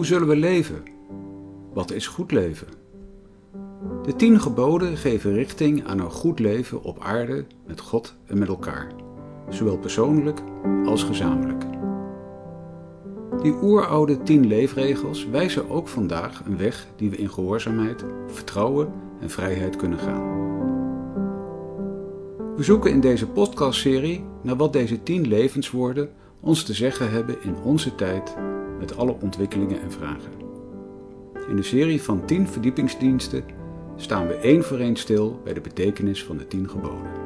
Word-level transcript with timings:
Hoe 0.00 0.08
zullen 0.08 0.28
we 0.28 0.36
leven? 0.36 0.82
Wat 1.72 1.90
is 1.90 2.06
goed 2.06 2.32
leven? 2.32 2.66
De 4.02 4.16
tien 4.16 4.40
geboden 4.40 4.96
geven 4.96 5.32
richting 5.32 5.86
aan 5.86 5.98
een 5.98 6.10
goed 6.10 6.38
leven 6.38 6.82
op 6.82 7.00
aarde 7.00 7.44
met 7.66 7.80
God 7.80 8.14
en 8.26 8.38
met 8.38 8.48
elkaar, 8.48 8.92
zowel 9.48 9.78
persoonlijk 9.78 10.40
als 10.84 11.02
gezamenlijk. 11.02 11.64
Die 13.42 13.54
oeroude 13.62 14.22
tien 14.22 14.46
leefregels 14.46 15.26
wijzen 15.26 15.70
ook 15.70 15.88
vandaag 15.88 16.42
een 16.44 16.56
weg 16.56 16.86
die 16.96 17.10
we 17.10 17.16
in 17.16 17.30
gehoorzaamheid, 17.30 18.04
vertrouwen 18.26 18.92
en 19.20 19.30
vrijheid 19.30 19.76
kunnen 19.76 19.98
gaan. 19.98 20.22
We 22.56 22.62
zoeken 22.62 22.90
in 22.90 23.00
deze 23.00 23.26
podcastserie 23.26 24.24
naar 24.42 24.56
wat 24.56 24.72
deze 24.72 25.02
tien 25.02 25.28
levenswoorden 25.28 26.10
ons 26.40 26.64
te 26.64 26.74
zeggen 26.74 27.10
hebben 27.10 27.36
in 27.42 27.54
onze 27.64 27.94
tijd 27.94 28.36
met 28.80 28.96
alle 28.96 29.16
ontwikkelingen 29.20 29.80
en 29.82 29.92
vragen. 29.92 30.32
In 31.48 31.56
de 31.56 31.62
serie 31.62 32.02
van 32.02 32.26
10 32.26 32.48
verdiepingsdiensten 32.48 33.44
staan 33.96 34.26
we 34.26 34.34
één 34.34 34.64
voor 34.64 34.78
één 34.78 34.96
stil 34.96 35.40
bij 35.44 35.54
de 35.54 35.60
betekenis 35.60 36.24
van 36.24 36.36
de 36.36 36.46
10 36.46 36.68
geboden. 36.68 37.19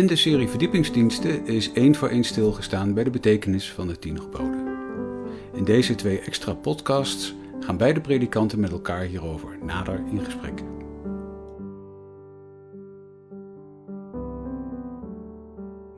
In 0.00 0.06
de 0.06 0.16
serie 0.16 0.48
verdiepingsdiensten 0.48 1.46
is 1.46 1.72
één 1.72 1.94
voor 1.94 2.08
één 2.08 2.24
stilgestaan 2.24 2.94
bij 2.94 3.04
de 3.04 3.10
betekenis 3.10 3.72
van 3.72 3.86
de 3.86 3.98
tien 3.98 4.20
geboden. 4.20 4.66
In 5.54 5.64
deze 5.64 5.94
twee 5.94 6.20
extra 6.20 6.54
podcasts 6.54 7.34
gaan 7.60 7.76
beide 7.76 8.00
predikanten 8.00 8.60
met 8.60 8.70
elkaar 8.70 9.02
hierover 9.02 9.48
nader 9.62 10.02
in 10.10 10.24
gesprek. 10.24 10.62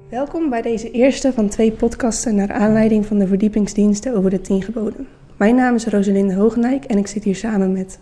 Welkom 0.09 0.51
bij 0.51 0.63
deze 0.63 0.91
eerste 0.91 1.33
van 1.33 1.49
twee 1.49 1.73
podcasten 1.73 2.35
naar 2.35 2.53
aanleiding 2.53 3.07
van 3.07 3.19
de 3.19 3.27
verdiepingsdiensten 3.27 4.17
over 4.17 4.31
de 4.31 4.41
tien 4.41 4.63
geboden. 4.63 5.07
Mijn 5.37 5.55
naam 5.55 5.75
is 5.75 5.87
Rosalinde 5.87 6.35
Hoogenijk 6.35 6.85
en 6.85 6.99
ik 6.99 7.07
zit 7.07 7.25
hier 7.25 7.37
samen 7.37 7.73
met... 7.73 7.99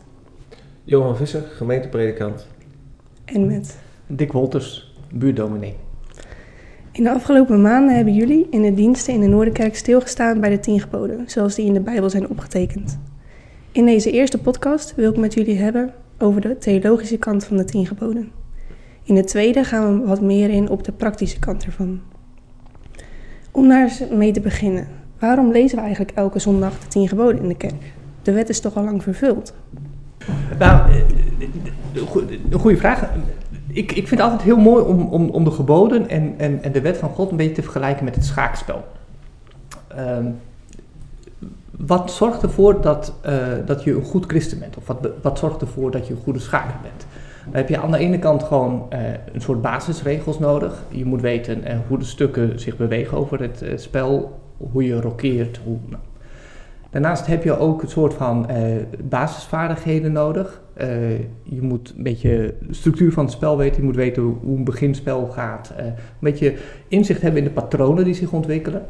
Johan 0.84 1.16
Visser, 1.16 1.42
gemeentepredikant. 1.42 2.46
En 3.24 3.46
met... 3.46 3.78
Dick 4.06 4.32
Wolters, 4.32 4.94
buurdominee. 5.12 5.88
In 6.92 7.02
de 7.02 7.10
afgelopen 7.10 7.60
maanden 7.60 7.94
hebben 7.94 8.14
jullie 8.14 8.46
in 8.50 8.62
de 8.62 8.74
diensten 8.74 9.14
in 9.14 9.20
de 9.20 9.26
Noorderkerk 9.26 9.76
stilgestaan 9.76 10.40
bij 10.40 10.50
de 10.50 10.60
tien 10.60 10.80
geboden, 10.80 11.24
zoals 11.26 11.54
die 11.54 11.66
in 11.66 11.72
de 11.72 11.80
Bijbel 11.80 12.10
zijn 12.10 12.28
opgetekend. 12.28 12.98
In 13.72 13.86
deze 13.86 14.10
eerste 14.10 14.38
podcast 14.38 14.94
wil 14.94 15.10
ik 15.10 15.16
met 15.16 15.34
jullie 15.34 15.58
hebben 15.58 15.92
over 16.18 16.40
de 16.40 16.58
theologische 16.58 17.16
kant 17.18 17.44
van 17.44 17.56
de 17.56 17.64
tien 17.64 17.86
geboden. 17.86 18.32
In 19.02 19.14
de 19.14 19.24
tweede 19.24 19.64
gaan 19.64 20.00
we 20.00 20.06
wat 20.06 20.20
meer 20.20 20.50
in 20.50 20.68
op 20.68 20.84
de 20.84 20.92
praktische 20.92 21.38
kant 21.38 21.64
ervan. 21.64 22.00
Om 23.50 23.68
daar 23.68 23.82
eens 23.82 24.02
mee 24.10 24.32
te 24.32 24.40
beginnen, 24.40 24.88
waarom 25.18 25.50
lezen 25.50 25.76
we 25.76 25.82
eigenlijk 25.82 26.16
elke 26.16 26.38
zondag 26.38 26.78
de 26.78 26.88
tien 26.88 27.08
geboden 27.08 27.42
in 27.42 27.48
de 27.48 27.56
kerk? 27.56 27.92
De 28.22 28.32
wet 28.32 28.48
is 28.48 28.60
toch 28.60 28.76
al 28.76 28.84
lang 28.84 29.02
vervuld? 29.02 29.54
Nou, 30.58 30.90
eh, 30.90 30.96
een 32.50 32.58
goede 32.58 32.76
vraag. 32.76 33.10
Ik, 33.72 33.92
ik 33.92 34.08
vind 34.08 34.10
het 34.10 34.20
altijd 34.20 34.42
heel 34.42 34.56
mooi 34.56 34.84
om, 34.84 35.00
om, 35.00 35.28
om 35.28 35.44
de 35.44 35.50
geboden 35.50 36.08
en, 36.08 36.34
en, 36.36 36.62
en 36.62 36.72
de 36.72 36.80
wet 36.80 36.96
van 36.96 37.08
God 37.08 37.30
een 37.30 37.36
beetje 37.36 37.54
te 37.54 37.62
vergelijken 37.62 38.04
met 38.04 38.14
het 38.14 38.24
schaakspel. 38.24 38.84
Um, 39.98 40.38
wat 41.70 42.10
zorgt 42.10 42.42
ervoor 42.42 42.80
dat, 42.80 43.14
uh, 43.26 43.32
dat 43.66 43.84
je 43.84 43.94
een 43.94 44.04
goed 44.04 44.24
christen 44.26 44.58
bent? 44.58 44.76
Of 44.76 44.86
wat, 44.86 45.08
wat 45.22 45.38
zorgt 45.38 45.60
ervoor 45.60 45.90
dat 45.90 46.06
je 46.06 46.14
een 46.14 46.20
goede 46.22 46.38
schaker 46.38 46.74
bent? 46.82 47.06
Dan 47.44 47.54
heb 47.54 47.68
je 47.68 47.80
aan 47.80 47.90
de 47.90 47.98
ene 47.98 48.18
kant 48.18 48.42
gewoon 48.42 48.86
uh, 48.92 48.98
een 49.32 49.40
soort 49.40 49.62
basisregels 49.62 50.38
nodig. 50.38 50.82
Je 50.88 51.04
moet 51.04 51.20
weten 51.20 51.58
uh, 51.58 51.74
hoe 51.88 51.98
de 51.98 52.04
stukken 52.04 52.60
zich 52.60 52.76
bewegen 52.76 53.18
over 53.18 53.40
het 53.40 53.64
spel, 53.74 54.40
hoe 54.56 54.84
je 54.84 55.00
rokeert. 55.00 55.60
Hoe, 55.64 55.76
nou. 55.86 56.02
Daarnaast 56.90 57.26
heb 57.26 57.44
je 57.44 57.58
ook 57.58 57.82
een 57.82 57.88
soort 57.88 58.14
van 58.14 58.46
basisvaardigheden 59.02 60.12
nodig. 60.12 60.60
Je 61.42 61.62
moet 61.62 61.94
een 61.96 62.02
beetje 62.02 62.54
de 62.66 62.74
structuur 62.74 63.12
van 63.12 63.24
het 63.24 63.32
spel 63.32 63.56
weten. 63.56 63.76
Je 63.76 63.86
moet 63.86 63.96
weten 63.96 64.22
hoe 64.22 64.56
een 64.56 64.64
beginspel 64.64 65.26
gaat. 65.26 65.72
een 65.76 65.94
beetje 66.18 66.54
inzicht 66.88 67.22
hebben 67.22 67.40
in 67.40 67.46
de 67.46 67.54
patronen 67.54 68.04
die 68.04 68.14
zich 68.14 68.32
ontwikkelen. 68.32 68.86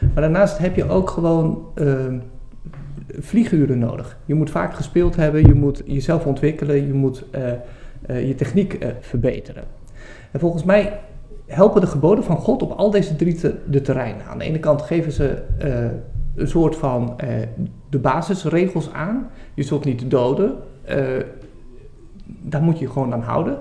Maar 0.00 0.22
daarnaast 0.22 0.58
heb 0.58 0.76
je 0.76 0.88
ook 0.88 1.10
gewoon 1.10 1.66
uh, 1.74 2.04
vlieguren 3.18 3.78
nodig. 3.78 4.18
Je 4.24 4.34
moet 4.34 4.50
vaak 4.50 4.74
gespeeld 4.74 5.16
hebben, 5.16 5.46
je 5.46 5.54
moet 5.54 5.82
jezelf 5.86 6.26
ontwikkelen, 6.26 6.86
je 6.86 6.92
moet 6.92 7.24
je 8.06 8.34
techniek 8.36 8.78
verbeteren. 9.00 9.64
En 10.30 10.40
volgens 10.40 10.64
mij 10.64 11.00
helpen 11.46 11.80
de 11.80 11.86
geboden 11.86 12.24
van 12.24 12.36
God 12.36 12.62
op 12.62 12.70
al 12.70 12.90
deze 12.90 13.16
drie 13.16 13.34
te, 13.34 13.54
de 13.66 13.80
terreinen. 13.80 14.26
Aan 14.26 14.38
de 14.38 14.44
ene 14.44 14.58
kant 14.58 14.82
geven 14.82 15.12
ze 15.12 15.42
een 16.34 16.48
soort 16.48 16.76
van 16.76 17.16
de 17.90 17.98
basisregels 17.98 18.92
aan. 18.92 19.30
Je 19.54 19.62
zult 19.62 19.84
niet 19.84 20.10
doden. 20.10 20.54
Daar 22.24 22.62
moet 22.62 22.78
je 22.78 22.90
gewoon 22.90 23.12
aan 23.12 23.22
houden. 23.22 23.58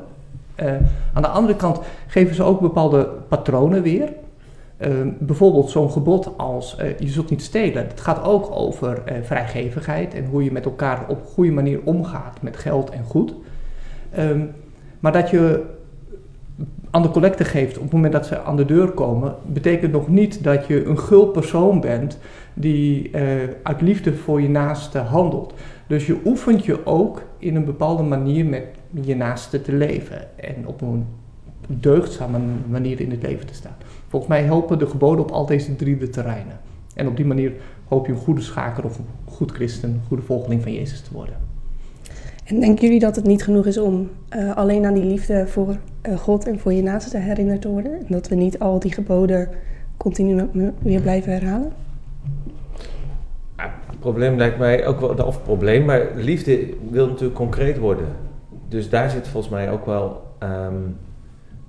aan 1.13 1.21
de 1.21 1.27
andere 1.27 1.55
kant 1.55 1.79
geven 2.07 2.35
ze 2.35 2.43
ook 2.43 2.59
bepaalde 2.59 3.09
patronen 3.27 3.81
weer. 3.81 4.13
Uh, 4.81 4.89
bijvoorbeeld 5.19 5.69
zo'n 5.69 5.91
gebod 5.91 6.37
als 6.37 6.75
je 6.99 7.07
zult 7.07 7.29
niet 7.29 7.41
stelen. 7.41 7.87
Het 7.87 8.01
gaat 8.01 8.23
ook 8.23 8.51
over 8.51 9.01
vrijgevigheid 9.23 10.13
en 10.13 10.25
hoe 10.25 10.43
je 10.43 10.51
met 10.51 10.65
elkaar 10.65 11.05
op 11.07 11.19
een 11.19 11.25
goede 11.25 11.51
manier 11.51 11.79
omgaat 11.83 12.41
met 12.41 12.57
geld 12.57 12.89
en 12.89 13.03
goed. 13.03 13.33
Um, 14.19 14.51
maar 14.99 15.11
dat 15.11 15.29
je 15.29 15.63
aan 16.91 17.01
de 17.01 17.09
collecte 17.09 17.43
geeft 17.43 17.77
op 17.77 17.83
het 17.83 17.91
moment 17.91 18.13
dat 18.13 18.25
ze 18.25 18.41
aan 18.41 18.55
de 18.55 18.65
deur 18.65 18.87
komen, 18.87 19.35
betekent 19.45 19.91
nog 19.91 20.07
niet 20.07 20.43
dat 20.43 20.67
je 20.67 20.85
een 20.85 20.99
gul 20.99 21.25
persoon 21.25 21.79
bent 21.79 22.17
die 22.53 23.11
uit 23.63 23.81
liefde 23.81 24.13
voor 24.13 24.41
je 24.41 24.49
naaste 24.49 24.97
handelt. 24.97 25.53
Dus 25.87 26.05
je 26.05 26.17
oefent 26.25 26.65
je 26.65 26.85
ook 26.85 27.23
in 27.37 27.55
een 27.55 27.65
bepaalde 27.65 28.03
manier 28.03 28.45
met 28.45 28.63
je 29.01 29.15
naaste 29.15 29.61
te 29.61 29.73
leven 29.73 30.39
en 30.39 30.67
op 30.67 30.81
een 30.81 31.05
deugdzame 31.67 32.39
manier 32.69 33.01
in 33.01 33.11
het 33.11 33.21
leven 33.21 33.47
te 33.47 33.53
staan. 33.53 33.75
Volgens 34.07 34.31
mij 34.31 34.43
helpen 34.43 34.79
de 34.79 34.87
geboden 34.87 35.23
op 35.23 35.31
al 35.31 35.45
deze 35.45 35.75
drie 35.75 35.97
de 35.97 36.09
terreinen. 36.09 36.59
En 36.93 37.07
op 37.07 37.15
die 37.15 37.25
manier 37.25 37.53
hoop 37.87 38.05
je 38.05 38.11
een 38.11 38.17
goede 38.17 38.41
schaker 38.41 38.83
of 38.83 38.97
een 38.97 39.05
goed 39.25 39.51
christen, 39.51 39.89
een 39.89 40.01
goede 40.07 40.23
volgeling 40.23 40.61
van 40.61 40.73
Jezus 40.73 41.01
te 41.01 41.13
worden. 41.13 41.35
En 42.43 42.59
denken 42.59 42.83
jullie 42.83 42.99
dat 42.99 43.15
het 43.15 43.25
niet 43.25 43.43
genoeg 43.43 43.65
is 43.65 43.77
om 43.77 44.09
uh, 44.35 44.55
alleen 44.55 44.85
aan 44.85 44.93
die 44.93 45.03
liefde 45.03 45.47
voor 45.47 45.77
uh, 46.07 46.17
God 46.17 46.47
en 46.47 46.59
voor 46.59 46.73
je 46.73 46.83
naaste 46.83 47.17
herinnerd 47.17 47.61
te 47.61 47.69
worden? 47.69 47.91
En 47.91 48.05
dat 48.07 48.27
we 48.27 48.35
niet 48.35 48.59
al 48.59 48.79
die 48.79 48.93
geboden 48.93 49.49
continu 49.97 50.49
weer 50.79 51.01
blijven 51.01 51.31
herhalen? 51.31 51.71
Probleem 54.07 54.37
lijkt 54.37 54.57
mij 54.57 54.85
ook 54.85 54.99
wel, 54.99 55.25
of 55.25 55.43
probleem, 55.43 55.85
maar 55.85 56.01
liefde 56.15 56.73
wil 56.89 57.07
natuurlijk 57.07 57.35
concreet 57.35 57.77
worden. 57.77 58.07
Dus 58.67 58.89
daar 58.89 59.09
zit 59.09 59.27
volgens 59.27 59.53
mij 59.53 59.71
ook 59.71 59.85
wel 59.85 60.35
um, 60.43 60.97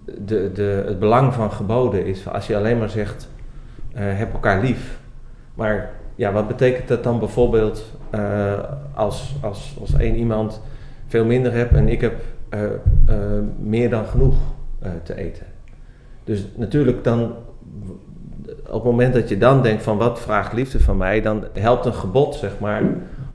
de, 0.04 0.53
de, 0.53 0.82
het 0.87 0.98
belang 0.98 1.34
van 1.34 1.53
geboden 1.53 2.06
is, 2.06 2.28
als 2.28 2.47
je 2.47 2.56
alleen 2.56 2.78
maar 2.78 2.88
zegt, 2.88 3.28
uh, 3.93 3.98
heb 4.00 4.32
elkaar 4.32 4.60
lief. 4.60 4.98
Maar 5.54 5.91
ja, 6.15 6.32
wat 6.32 6.48
betekent 6.48 6.88
dat 6.88 7.04
dan 7.04 7.19
bijvoorbeeld 7.19 7.84
uh, 8.15 8.53
als, 8.95 9.34
als, 9.41 9.77
als 9.80 9.95
één 9.95 10.15
iemand 10.15 10.60
veel 11.07 11.24
minder 11.24 11.53
hebt 11.53 11.74
en 11.74 11.89
ik 11.89 12.01
heb 12.01 12.15
uh, 12.54 12.60
meer 13.60 13.91
dan 13.91 14.04
genoeg 14.04 14.36
te 15.03 15.15
eten? 15.15 15.47
Dus 16.24 16.47
natuurlijk 16.54 17.04
dan, 17.04 17.34
op 18.68 18.74
het 18.74 18.84
moment 18.84 19.15
dat 19.15 19.28
je 19.28 19.38
dan 19.38 19.62
denkt 19.62 19.82
van 19.82 19.98
wat 19.98 20.20
vraagt 20.20 20.53
liefde 20.53 20.80
van 20.80 20.97
mij, 20.97 21.20
dan 21.20 21.44
helpt 21.53 21.86
een 21.86 21.94
gebod, 21.94 22.34
zeg 22.34 22.59
maar, 22.59 22.82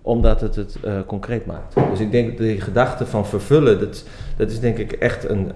omdat 0.01 0.41
het 0.41 0.55
het 0.55 0.77
concreet 1.05 1.45
maakt. 1.45 1.75
Dus 1.89 1.99
ik 1.99 2.11
denk 2.11 2.37
die 2.37 2.61
gedachte 2.61 3.05
van 3.05 3.25
vervullen, 3.25 3.79
dat, 3.79 4.03
dat 4.37 4.51
is 4.51 4.59
denk 4.59 4.77
ik 4.77 4.91
echt 4.91 5.29
een 5.29 5.51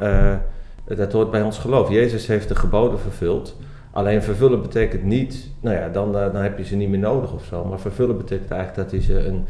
dat 0.96 1.12
hoort 1.12 1.32
bij 1.32 1.42
ons 1.42 1.58
geloof. 1.58 1.90
Jezus 1.90 2.28
heeft 2.28 2.48
de 2.48 2.56
geboden 2.56 3.00
vervuld. 3.00 3.56
Alleen 3.92 4.24
vervullen 4.24 4.62
betekent 4.62 5.04
niet, 5.04 5.50
nou 5.60 5.76
ja, 5.76 5.90
dan, 5.90 6.12
dan 6.12 6.36
heb 6.36 6.58
je 6.58 6.64
ze 6.64 6.76
niet 6.76 6.90
meer 6.90 7.00
nodig 7.00 7.34
of 7.34 7.44
zo. 7.44 7.66
Maar 7.66 7.80
vervullen 7.80 8.18
betekent 8.18 8.52
eigenlijk 8.52 8.90
dat 8.90 8.92
hij 8.92 9.02
ze 9.02 9.28
een. 9.28 9.46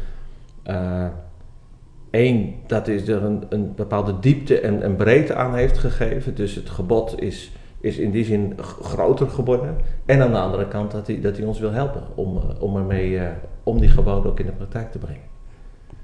Één, 2.10 2.54
dat 2.66 2.88
is 2.88 3.08
er 3.08 3.24
een, 3.24 3.42
een 3.48 3.74
bepaalde 3.74 4.18
diepte 4.20 4.60
en, 4.60 4.82
en 4.82 4.96
breedte 4.96 5.34
aan 5.34 5.54
heeft 5.54 5.78
gegeven. 5.78 6.34
Dus 6.34 6.54
het 6.54 6.70
gebod 6.70 7.20
is, 7.20 7.52
is 7.80 7.98
in 7.98 8.10
die 8.10 8.24
zin 8.24 8.54
groter 8.82 9.28
geworden. 9.28 9.76
En 10.06 10.22
aan 10.22 10.30
de 10.30 10.38
andere 10.38 10.68
kant 10.68 10.90
dat 10.90 11.06
hij, 11.06 11.20
dat 11.20 11.36
hij 11.36 11.46
ons 11.46 11.58
wil 11.58 11.72
helpen 11.72 12.02
om, 12.14 12.40
om, 12.58 12.76
ermee, 12.76 13.10
uh, 13.10 13.22
om 13.62 13.80
die 13.80 13.88
geboden 13.88 14.30
ook 14.30 14.40
in 14.40 14.46
de 14.46 14.52
praktijk 14.52 14.92
te 14.92 14.98
brengen. 14.98 15.28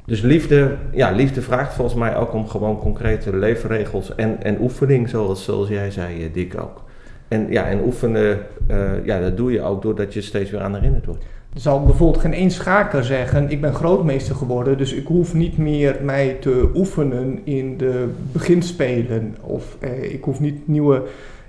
Dus 0.07 0.21
liefde, 0.21 0.77
ja, 0.93 1.11
liefde 1.11 1.43
vraagt 1.43 1.75
volgens 1.75 1.99
mij 1.99 2.17
ook 2.17 2.33
om 2.33 2.49
gewoon 2.49 2.79
concrete 2.79 3.37
leefregels 3.37 4.15
en, 4.15 4.43
en 4.43 4.61
oefening, 4.61 5.09
zoals, 5.09 5.45
zoals 5.45 5.69
jij 5.69 5.91
zei, 5.91 6.25
eh, 6.25 6.33
Dick 6.33 6.61
ook. 6.61 6.83
En, 7.29 7.47
ja, 7.51 7.67
en 7.67 7.81
oefenen, 7.85 8.39
eh, 8.67 9.05
ja, 9.05 9.21
dat 9.21 9.37
doe 9.37 9.53
je 9.53 9.63
ook 9.63 9.83
doordat 9.83 10.15
je 10.15 10.21
steeds 10.21 10.51
weer 10.51 10.61
aan 10.61 10.75
herinnerd 10.75 11.07
wordt. 11.07 11.25
Er 11.55 11.61
zal 11.61 11.85
bijvoorbeeld 11.85 12.23
geen 12.23 12.33
één 12.33 12.51
schaker 12.51 13.05
zeggen: 13.05 13.51
Ik 13.51 13.61
ben 13.61 13.75
grootmeester 13.75 14.35
geworden, 14.35 14.79
dus 14.79 14.93
ik 14.93 15.07
hoef 15.07 15.35
niet 15.35 15.59
meer 15.59 15.97
mij 16.03 16.37
te 16.41 16.71
oefenen 16.75 17.41
in 17.45 17.77
de 17.77 18.09
beginspelen. 18.33 19.37
Of 19.41 19.77
eh, 19.81 20.13
ik 20.13 20.25
hoef 20.25 20.41
niet 20.41 20.69
nieuwe 20.69 21.03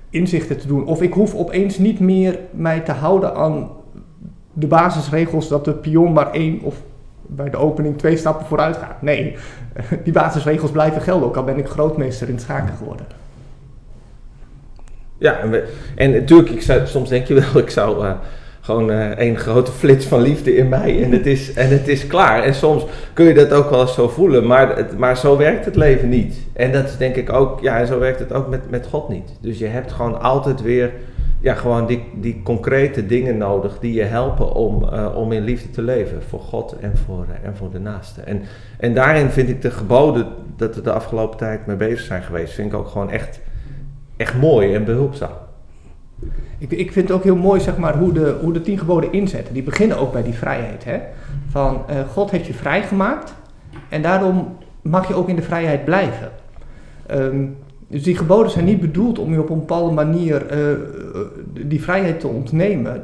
inzichten 0.09 0.57
te 0.57 0.67
doen. 0.67 0.85
Of 0.85 1.01
ik 1.01 1.13
hoef 1.13 1.35
opeens 1.35 1.77
niet 1.77 1.99
meer 1.99 2.39
mij 2.51 2.79
te 2.79 2.91
houden 2.91 3.35
aan 3.35 3.69
de 4.53 4.67
basisregels 4.67 5.47
dat 5.47 5.65
de 5.65 5.73
pion 5.73 6.13
maar 6.13 6.31
één 6.31 6.61
of 6.61 6.75
bij 7.21 7.49
de 7.49 7.57
opening 7.57 7.97
twee 7.97 8.17
stappen 8.17 8.45
vooruit 8.45 8.77
gaat. 8.77 9.01
Nee, 9.01 9.35
die 10.03 10.13
basisregels 10.13 10.71
blijven 10.71 11.01
gelden, 11.01 11.27
ook 11.27 11.35
al 11.35 11.43
ben 11.43 11.57
ik 11.57 11.67
grootmeester 11.67 12.27
in 12.27 12.33
het 12.33 12.43
schaken 12.43 12.75
geworden. 12.77 13.05
Ja, 15.17 15.39
en, 15.39 15.63
en 15.95 16.11
natuurlijk, 16.11 16.49
ik 16.49 16.81
soms 16.85 17.09
denk 17.09 17.27
je 17.27 17.33
wel, 17.33 17.63
ik 17.63 17.69
zou 17.69 18.05
uh, 18.05 18.11
gewoon 18.65 18.89
uh, 18.89 19.09
één 19.09 19.37
grote 19.37 19.71
flits 19.81 20.05
van 20.05 20.21
liefde 20.21 20.55
in 20.55 20.69
mij 20.69 21.03
en 21.03 21.11
het, 21.11 21.25
is, 21.25 21.53
en 21.53 21.69
het 21.69 21.87
is 21.87 22.07
klaar. 22.07 22.43
En 22.43 22.53
soms 22.53 22.85
kun 23.13 23.25
je 23.25 23.33
dat 23.33 23.51
ook 23.51 23.69
wel 23.69 23.81
eens 23.81 23.93
zo 23.93 24.07
voelen, 24.07 24.47
maar, 24.47 24.85
maar 24.97 25.17
zo 25.17 25.37
werkt 25.37 25.65
het 25.65 25.75
leven 25.75 26.09
niet. 26.09 26.37
En 26.53 26.71
dat 26.71 26.85
is 26.85 26.97
denk 26.97 27.15
ik 27.15 27.33
ook, 27.33 27.61
ja, 27.61 27.79
en 27.79 27.87
zo 27.87 27.99
werkt 27.99 28.19
het 28.19 28.33
ook 28.33 28.47
met, 28.47 28.69
met 28.69 28.87
God 28.87 29.09
niet. 29.09 29.37
Dus 29.41 29.57
je 29.57 29.65
hebt 29.65 29.91
gewoon 29.91 30.21
altijd 30.21 30.61
weer, 30.61 30.91
ja, 31.39 31.53
gewoon 31.53 31.85
die, 31.85 32.03
die 32.13 32.41
concrete 32.43 33.05
dingen 33.05 33.37
nodig 33.37 33.79
die 33.79 33.93
je 33.93 34.03
helpen 34.03 34.53
om, 34.53 34.83
uh, 34.83 35.15
om 35.15 35.31
in 35.31 35.43
liefde 35.43 35.69
te 35.69 35.81
leven. 35.81 36.23
Voor 36.27 36.39
God 36.39 36.75
en 36.79 36.97
voor, 37.05 37.25
en 37.43 37.55
voor 37.55 37.71
de 37.71 37.79
naaste. 37.79 38.21
En, 38.21 38.41
en 38.77 38.93
daarin 38.93 39.29
vind 39.29 39.49
ik 39.49 39.61
de 39.61 39.71
geboden 39.71 40.27
dat 40.57 40.75
we 40.75 40.81
de 40.81 40.91
afgelopen 40.91 41.37
tijd 41.37 41.65
mee 41.65 41.75
bezig 41.75 42.05
zijn 42.05 42.23
geweest, 42.23 42.53
vind 42.53 42.71
ik 42.71 42.77
ook 42.77 42.87
gewoon 42.87 43.11
echt 43.11 43.39
echt 44.17 44.37
mooi 44.37 44.73
en 44.73 44.85
behulpzaam. 44.85 45.44
Ik, 46.57 46.71
ik 46.71 46.91
vind 46.91 47.07
het 47.07 47.17
ook 47.17 47.23
heel 47.23 47.35
mooi 47.35 47.59
zeg 47.61 47.77
maar, 47.77 47.97
hoe, 47.97 48.13
de, 48.13 48.35
hoe 48.41 48.53
de 48.53 48.61
tien 48.61 48.77
geboden 48.77 49.11
inzetten. 49.11 49.53
Die 49.53 49.63
beginnen 49.63 49.97
ook 49.97 50.11
bij 50.11 50.23
die 50.23 50.33
vrijheid. 50.33 50.83
Hè? 50.83 50.99
Van 51.49 51.81
uh, 51.89 51.95
God 52.11 52.31
heeft 52.31 52.45
je 52.45 52.53
vrijgemaakt 52.53 53.33
en 53.89 54.01
daarom 54.01 54.57
mag 54.81 55.07
je 55.07 55.13
ook 55.13 55.29
in 55.29 55.35
de 55.35 55.41
vrijheid 55.41 55.85
blijven. 55.85 56.29
Um, 57.11 57.55
dus 57.87 58.03
die 58.03 58.17
geboden 58.17 58.51
zijn 58.51 58.65
niet 58.65 58.81
bedoeld 58.81 59.19
om 59.19 59.31
je 59.31 59.39
op 59.39 59.49
een 59.49 59.59
bepaalde 59.59 59.93
manier 59.93 60.57
uh, 60.57 60.77
die 61.67 61.83
vrijheid 61.83 62.19
te 62.19 62.27
ontnemen. 62.27 63.03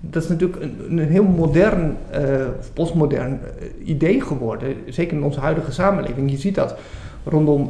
Dat 0.00 0.22
is 0.22 0.28
natuurlijk 0.28 0.62
een, 0.62 0.98
een 0.98 1.08
heel 1.08 1.24
modern, 1.24 1.96
postmodern 2.72 3.40
idee 3.84 4.20
geworden, 4.20 4.74
zeker 4.86 5.16
in 5.16 5.22
onze 5.22 5.40
huidige 5.40 5.72
samenleving. 5.72 6.30
Je 6.30 6.36
ziet 6.36 6.54
dat 6.54 6.74
rondom 7.24 7.68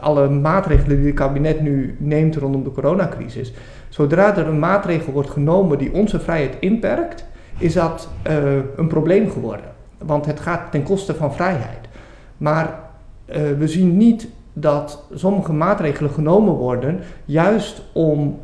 alle 0.00 0.28
maatregelen 0.28 0.96
die 0.96 1.06
het 1.06 1.14
kabinet 1.14 1.60
nu 1.60 1.96
neemt 1.98 2.36
rondom 2.36 2.64
de 2.64 2.72
coronacrisis. 2.72 3.52
Zodra 3.94 4.36
er 4.36 4.46
een 4.46 4.58
maatregel 4.58 5.12
wordt 5.12 5.30
genomen 5.30 5.78
die 5.78 5.92
onze 5.92 6.20
vrijheid 6.20 6.56
inperkt, 6.60 7.26
is 7.58 7.72
dat 7.72 8.08
uh, 8.28 8.54
een 8.76 8.86
probleem 8.86 9.30
geworden. 9.30 9.66
Want 9.98 10.26
het 10.26 10.40
gaat 10.40 10.70
ten 10.70 10.82
koste 10.82 11.14
van 11.14 11.34
vrijheid. 11.34 11.88
Maar 12.36 12.80
uh, 13.26 13.36
we 13.58 13.68
zien 13.68 13.96
niet 13.96 14.28
dat 14.52 15.04
sommige 15.12 15.52
maatregelen 15.52 16.10
genomen 16.10 16.54
worden 16.54 17.00
juist 17.24 17.82
om 17.92 18.40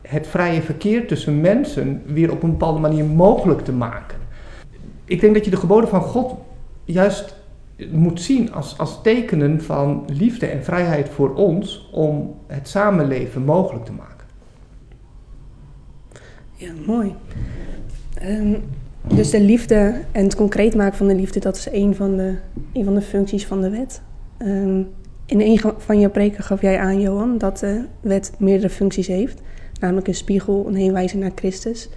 het 0.00 0.26
vrije 0.26 0.62
verkeer 0.62 1.06
tussen 1.06 1.40
mensen 1.40 2.02
weer 2.06 2.32
op 2.32 2.42
een 2.42 2.50
bepaalde 2.50 2.80
manier 2.80 3.04
mogelijk 3.04 3.60
te 3.60 3.72
maken. 3.72 4.18
Ik 5.04 5.20
denk 5.20 5.34
dat 5.34 5.44
je 5.44 5.50
de 5.50 5.56
geboden 5.56 5.88
van 5.88 6.02
God 6.02 6.34
juist 6.84 7.36
moet 7.90 8.20
zien 8.20 8.52
als, 8.52 8.78
als 8.78 9.02
tekenen 9.02 9.62
van 9.62 10.04
liefde 10.06 10.46
en 10.46 10.64
vrijheid 10.64 11.08
voor 11.08 11.34
ons 11.34 11.88
om 11.92 12.34
het 12.46 12.68
samenleven 12.68 13.44
mogelijk 13.44 13.84
te 13.84 13.92
maken. 13.92 14.11
Ja, 16.62 16.72
mooi. 16.86 17.14
Um, 18.24 18.62
dus 19.14 19.30
de 19.30 19.40
liefde 19.40 20.00
en 20.12 20.24
het 20.24 20.34
concreet 20.34 20.74
maken 20.74 20.96
van 20.96 21.08
de 21.08 21.14
liefde, 21.14 21.40
dat 21.40 21.56
is 21.56 21.68
een 21.72 21.94
van 21.94 22.16
de, 22.16 22.34
een 22.72 22.84
van 22.84 22.94
de 22.94 23.00
functies 23.00 23.46
van 23.46 23.60
de 23.60 23.70
wet. 23.70 24.02
Um, 24.38 24.88
in 25.26 25.40
een 25.40 25.60
van 25.78 26.00
je 26.00 26.08
preken 26.08 26.44
gaf 26.44 26.60
jij 26.60 26.78
aan, 26.78 27.00
Johan, 27.00 27.38
dat 27.38 27.58
de 27.58 27.84
wet 28.00 28.32
meerdere 28.38 28.70
functies 28.70 29.06
heeft. 29.06 29.40
Namelijk 29.80 30.08
een 30.08 30.14
spiegel, 30.14 30.64
een 30.66 30.74
heenwijzing 30.74 31.22
naar 31.22 31.32
Christus, 31.34 31.88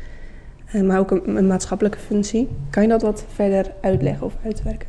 uh, 0.76 0.82
maar 0.82 1.00
ook 1.00 1.12
een, 1.12 1.38
een 1.38 1.48
maatschappelijke 1.48 1.98
functie. 1.98 2.48
Kan 2.70 2.84
je 2.84 2.90
dat 2.90 3.02
wat 3.02 3.26
verder 3.34 3.72
uitleggen 3.82 4.26
of 4.26 4.36
uitwerken? 4.44 4.88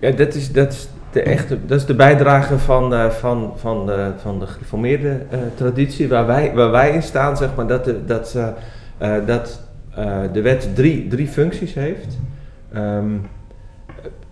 Ja, 0.00 0.10
dat 0.10 0.34
is, 0.34 0.52
dat 0.52 0.72
is, 0.72 0.88
de, 1.12 1.22
echte, 1.22 1.58
dat 1.66 1.78
is 1.78 1.86
de 1.86 1.94
bijdrage 1.94 2.58
van, 2.58 2.92
uh, 2.92 3.10
van, 3.10 3.52
van, 3.56 3.86
de, 3.86 4.10
van 4.16 4.38
de 4.38 4.46
gereformeerde 4.46 5.08
uh, 5.08 5.38
traditie, 5.54 6.08
waar 6.08 6.26
wij, 6.26 6.54
waar 6.54 6.70
wij 6.70 6.90
in 6.90 7.02
staan, 7.02 7.36
zeg 7.36 7.54
maar, 7.54 7.66
dat, 7.66 7.84
de, 7.84 8.04
dat, 8.04 8.36
dat 9.26 9.60
de 10.32 10.40
wet 10.42 10.74
drie, 10.74 11.08
drie 11.08 11.28
functies 11.28 11.74
heeft. 11.74 12.18
Um, 12.76 13.20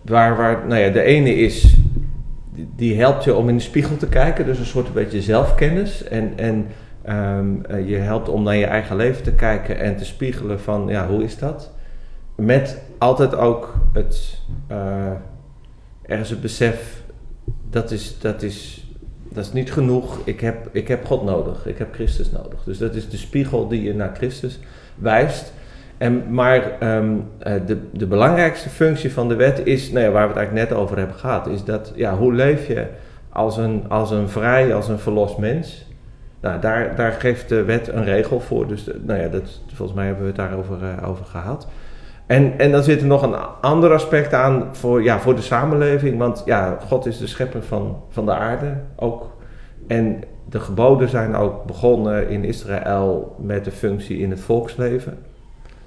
waar, 0.02 0.36
waar, 0.36 0.66
nou 0.66 0.80
ja, 0.80 0.90
de 0.90 1.02
ene 1.02 1.34
is, 1.34 1.76
die, 2.76 3.00
helpt 3.00 3.24
je 3.24 3.34
om 3.34 3.48
in 3.48 3.56
de 3.56 3.62
spiegel 3.62 3.96
te 3.96 4.08
kijken, 4.08 4.44
dus 4.44 4.58
een 4.58 4.64
soort 4.64 4.86
een 4.86 4.92
beetje 4.92 5.22
zelfkennis. 5.22 6.04
En, 6.04 6.32
en 6.36 6.66
um, 7.38 7.62
je 7.86 7.96
helpt 7.96 8.28
om 8.28 8.42
naar 8.42 8.56
je 8.56 8.66
eigen 8.66 8.96
leven 8.96 9.22
te 9.22 9.32
kijken 9.32 9.80
en 9.80 9.96
te 9.96 10.04
spiegelen 10.04 10.60
van, 10.60 10.86
ja, 10.88 11.06
hoe 11.06 11.22
is 11.22 11.38
dat? 11.38 11.70
Met 12.34 12.82
altijd 12.98 13.36
ook 13.36 13.74
het 13.92 14.42
ergens 16.10 16.30
het 16.30 16.40
besef, 16.40 17.02
dat 17.70 17.90
is, 17.90 18.18
dat 18.18 18.42
is, 18.42 18.86
dat 19.28 19.44
is 19.44 19.52
niet 19.52 19.72
genoeg. 19.72 20.18
Ik 20.24 20.40
heb, 20.40 20.68
ik 20.72 20.88
heb 20.88 21.04
God 21.04 21.24
nodig, 21.24 21.66
ik 21.66 21.78
heb 21.78 21.94
Christus 21.94 22.30
nodig. 22.30 22.62
Dus 22.64 22.78
dat 22.78 22.94
is 22.94 23.08
de 23.08 23.16
spiegel 23.16 23.68
die 23.68 23.82
je 23.82 23.94
naar 23.94 24.14
Christus 24.14 24.58
wijst. 24.94 25.52
En, 25.98 26.34
maar 26.34 26.94
um, 26.96 27.24
de, 27.66 27.78
de 27.92 28.06
belangrijkste 28.06 28.68
functie 28.68 29.12
van 29.12 29.28
de 29.28 29.34
wet 29.34 29.66
is, 29.66 29.90
nou 29.90 30.04
ja, 30.04 30.10
waar 30.10 30.22
we 30.22 30.28
het 30.28 30.36
eigenlijk 30.36 30.68
net 30.68 30.78
over 30.78 30.98
hebben 30.98 31.16
gehad, 31.16 31.46
is 31.46 31.64
dat, 31.64 31.92
ja, 31.94 32.16
hoe 32.16 32.34
leef 32.34 32.66
je 32.66 32.86
als 33.28 33.56
een, 33.56 33.84
als 33.88 34.10
een 34.10 34.28
vrij, 34.28 34.74
als 34.74 34.88
een 34.88 34.98
verlost 34.98 35.38
mens? 35.38 35.86
Nou, 36.40 36.60
daar, 36.60 36.96
daar 36.96 37.12
geeft 37.12 37.48
de 37.48 37.64
wet 37.64 37.88
een 37.88 38.04
regel 38.04 38.40
voor. 38.40 38.68
Dus 38.68 38.88
nou 39.06 39.20
ja, 39.20 39.28
dat, 39.28 39.60
volgens 39.74 39.96
mij 39.96 40.06
hebben 40.06 40.22
we 40.22 40.28
het 40.28 40.38
daarover 40.38 40.78
uh, 40.82 41.08
over 41.08 41.24
gehad. 41.24 41.68
En, 42.30 42.58
en 42.58 42.70
dan 42.70 42.82
zit 42.82 43.00
er 43.00 43.06
nog 43.06 43.22
een 43.22 43.34
ander 43.60 43.92
aspect 43.92 44.34
aan 44.34 44.68
voor, 44.72 45.02
ja, 45.02 45.20
voor 45.20 45.34
de 45.34 45.42
samenleving. 45.42 46.18
Want 46.18 46.42
ja, 46.44 46.78
God 46.86 47.06
is 47.06 47.18
de 47.18 47.26
schepper 47.26 47.62
van, 47.62 48.02
van 48.08 48.24
de 48.24 48.32
aarde 48.32 48.76
ook. 48.96 49.36
En 49.86 50.22
de 50.48 50.60
geboden 50.60 51.08
zijn 51.08 51.36
ook 51.36 51.64
begonnen 51.64 52.28
in 52.28 52.44
Israël 52.44 53.36
met 53.38 53.64
de 53.64 53.70
functie 53.70 54.18
in 54.18 54.30
het 54.30 54.40
volksleven. 54.40 55.18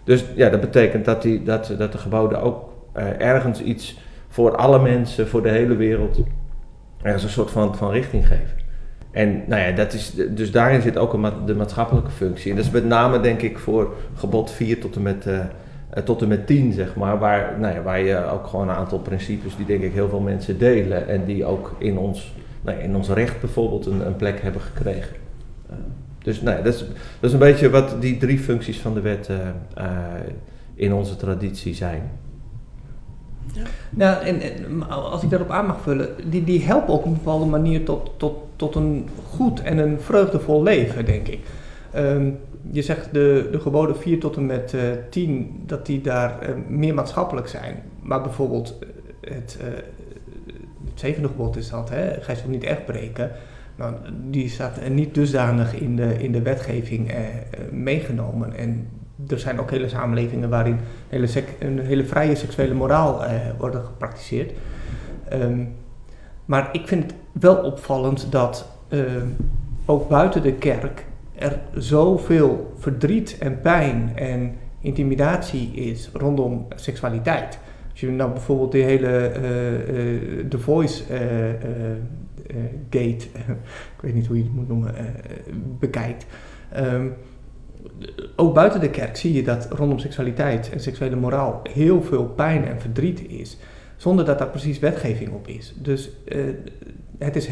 Dus 0.03 0.25
ja, 0.35 0.49
dat 0.49 0.61
betekent 0.61 1.05
dat, 1.05 1.21
die, 1.21 1.43
dat, 1.43 1.73
dat 1.77 1.91
de 1.91 1.97
geboden 1.97 2.41
ook 2.41 2.69
uh, 2.97 3.21
ergens 3.21 3.61
iets 3.61 3.99
voor 4.27 4.55
alle 4.55 4.79
mensen, 4.79 5.27
voor 5.27 5.41
de 5.41 5.49
hele 5.49 5.75
wereld, 5.75 6.19
ergens 7.01 7.23
een 7.23 7.29
soort 7.29 7.51
van, 7.51 7.75
van 7.75 7.91
richting 7.91 8.27
geven. 8.27 8.57
En 9.11 9.43
nou 9.47 9.61
ja, 9.61 9.71
dat 9.71 9.93
is, 9.93 10.13
dus 10.29 10.51
daarin 10.51 10.81
zit 10.81 10.97
ook 10.97 11.13
een, 11.13 11.45
de 11.45 11.55
maatschappelijke 11.55 12.11
functie. 12.11 12.49
En 12.49 12.57
dat 12.57 12.65
is 12.65 12.71
met 12.71 12.85
name 12.85 13.19
denk 13.19 13.41
ik 13.41 13.57
voor 13.57 13.93
gebod 14.15 14.51
4 14.51 14.79
tot 14.79 14.95
en 14.95 15.01
met... 15.01 15.25
Uh, 15.25 15.39
tot 16.03 16.21
en 16.21 16.27
met 16.27 16.47
tien, 16.47 16.73
zeg 16.73 16.95
maar, 16.95 17.19
waar, 17.19 17.59
nou 17.59 17.73
ja, 17.73 17.81
waar 17.81 17.99
je 17.99 18.25
ook 18.25 18.47
gewoon 18.47 18.69
een 18.69 18.75
aantal 18.75 18.99
principes 18.99 19.55
die 19.55 19.65
denk 19.65 19.83
ik 19.83 19.93
heel 19.93 20.09
veel 20.09 20.19
mensen 20.19 20.57
delen 20.57 21.07
en 21.07 21.25
die 21.25 21.45
ook 21.45 21.75
in 21.77 21.97
ons, 21.97 22.33
nou 22.61 22.77
ja, 22.77 22.83
in 22.83 22.95
ons 22.95 23.09
recht 23.09 23.39
bijvoorbeeld 23.39 23.85
een, 23.85 24.05
een 24.05 24.15
plek 24.15 24.41
hebben 24.41 24.61
gekregen. 24.61 25.15
Uh, 25.69 25.75
dus 26.23 26.41
nou 26.41 26.57
ja, 26.57 26.63
dat, 26.63 26.73
is, 26.73 26.79
dat 26.79 26.87
is 27.19 27.33
een 27.33 27.39
beetje 27.39 27.69
wat 27.69 27.95
die 28.01 28.17
drie 28.17 28.39
functies 28.39 28.79
van 28.79 28.93
de 28.93 29.01
wet 29.01 29.29
uh, 29.29 29.85
in 30.75 30.93
onze 30.93 31.15
traditie 31.15 31.73
zijn. 31.73 32.11
Ja. 33.53 33.63
Nou, 33.89 34.25
en, 34.25 34.41
en, 34.41 34.89
als 34.89 35.23
ik 35.23 35.29
daarop 35.29 35.49
aan 35.49 35.65
mag 35.65 35.81
vullen, 35.81 36.09
die, 36.29 36.43
die 36.43 36.63
helpen 36.63 36.93
ook 36.93 36.99
op 36.99 37.05
een 37.05 37.13
bepaalde 37.13 37.45
manier 37.45 37.85
tot, 37.85 38.11
tot, 38.17 38.35
tot 38.55 38.75
een 38.75 39.07
goed 39.29 39.61
en 39.61 39.77
een 39.77 39.99
vreugdevol 39.99 40.63
leven, 40.63 41.05
denk 41.05 41.27
ik. 41.27 41.39
Um, 41.95 42.37
je 42.71 42.81
zegt 42.81 43.13
de, 43.13 43.47
de 43.51 43.59
geboden 43.59 43.97
4 43.97 44.19
tot 44.19 44.35
en 44.35 44.45
met 44.45 44.73
uh, 44.73 44.81
10, 45.09 45.63
dat 45.65 45.85
die 45.85 46.01
daar 46.01 46.49
uh, 46.49 46.55
meer 46.67 46.93
maatschappelijk 46.93 47.47
zijn. 47.47 47.83
Maar 48.01 48.21
bijvoorbeeld 48.21 48.79
het, 49.21 49.57
uh, 49.61 49.67
het 50.89 50.99
zevende 50.99 51.27
gebod 51.27 51.55
is 51.55 51.69
dat, 51.69 51.89
hè, 51.89 52.21
gij 52.21 52.35
zult 52.35 52.47
niet 52.47 52.63
echt 52.63 52.85
breken. 52.85 53.31
Nou, 53.75 53.93
die 54.29 54.49
staat 54.49 54.89
niet 54.89 55.13
dusdanig 55.13 55.75
in 55.75 55.95
de, 55.95 56.23
in 56.23 56.31
de 56.31 56.41
wetgeving 56.41 57.11
meegenomen. 57.71 58.53
En 58.55 58.87
er 59.27 59.39
zijn 59.39 59.59
ook 59.59 59.71
hele 59.71 59.89
samenlevingen 59.89 60.49
waarin 60.49 60.77
hele 61.09 61.27
een 61.59 61.79
hele 61.79 62.05
vrije 62.05 62.35
seksuele 62.35 62.73
moraal 62.73 63.23
wordt 63.57 63.75
gepraktiseerd. 63.75 64.51
Um, 65.33 65.75
maar 66.45 66.69
ik 66.71 66.87
vind 66.87 67.03
het 67.03 67.13
wel 67.31 67.55
opvallend 67.55 68.31
dat 68.31 68.67
ook 69.85 70.09
buiten 70.09 70.41
de 70.41 70.53
kerk 70.53 71.05
er 71.35 71.59
zoveel 71.73 72.73
verdriet 72.77 73.37
en 73.39 73.61
pijn 73.61 74.11
en 74.15 74.55
intimidatie 74.79 75.71
is 75.73 76.09
rondom 76.13 76.65
seksualiteit. 76.75 77.59
Als 77.91 77.99
je 78.01 78.09
nou 78.09 78.31
bijvoorbeeld 78.31 78.71
de 78.71 78.77
hele 78.77 79.31
uh, 79.37 79.71
uh, 79.71 80.45
The 80.49 80.59
Voice 80.59 81.03
uh, 81.11 81.19
gate, 82.89 83.25
ik 83.95 84.01
weet 84.01 84.13
niet 84.13 84.27
hoe 84.27 84.37
je 84.37 84.43
het 84.43 84.53
moet 84.53 84.67
noemen, 84.67 84.95
bekijkt. 85.79 86.25
Ehm, 86.71 87.07
ook 88.35 88.53
buiten 88.53 88.79
de 88.79 88.89
kerk 88.89 89.17
zie 89.17 89.33
je 89.33 89.43
dat 89.43 89.67
rondom 89.71 89.99
seksualiteit 89.99 90.69
en 90.69 90.79
seksuele 90.79 91.15
moraal 91.15 91.59
heel 91.73 92.01
veel 92.01 92.25
pijn 92.25 92.65
en 92.65 92.81
verdriet 92.81 93.29
is, 93.29 93.57
zonder 93.97 94.25
dat 94.25 94.39
daar 94.39 94.49
precies 94.49 94.79
wetgeving 94.79 95.31
op 95.31 95.47
is. 95.47 95.73
Dus 95.77 96.09
het 97.17 97.35
is 97.35 97.49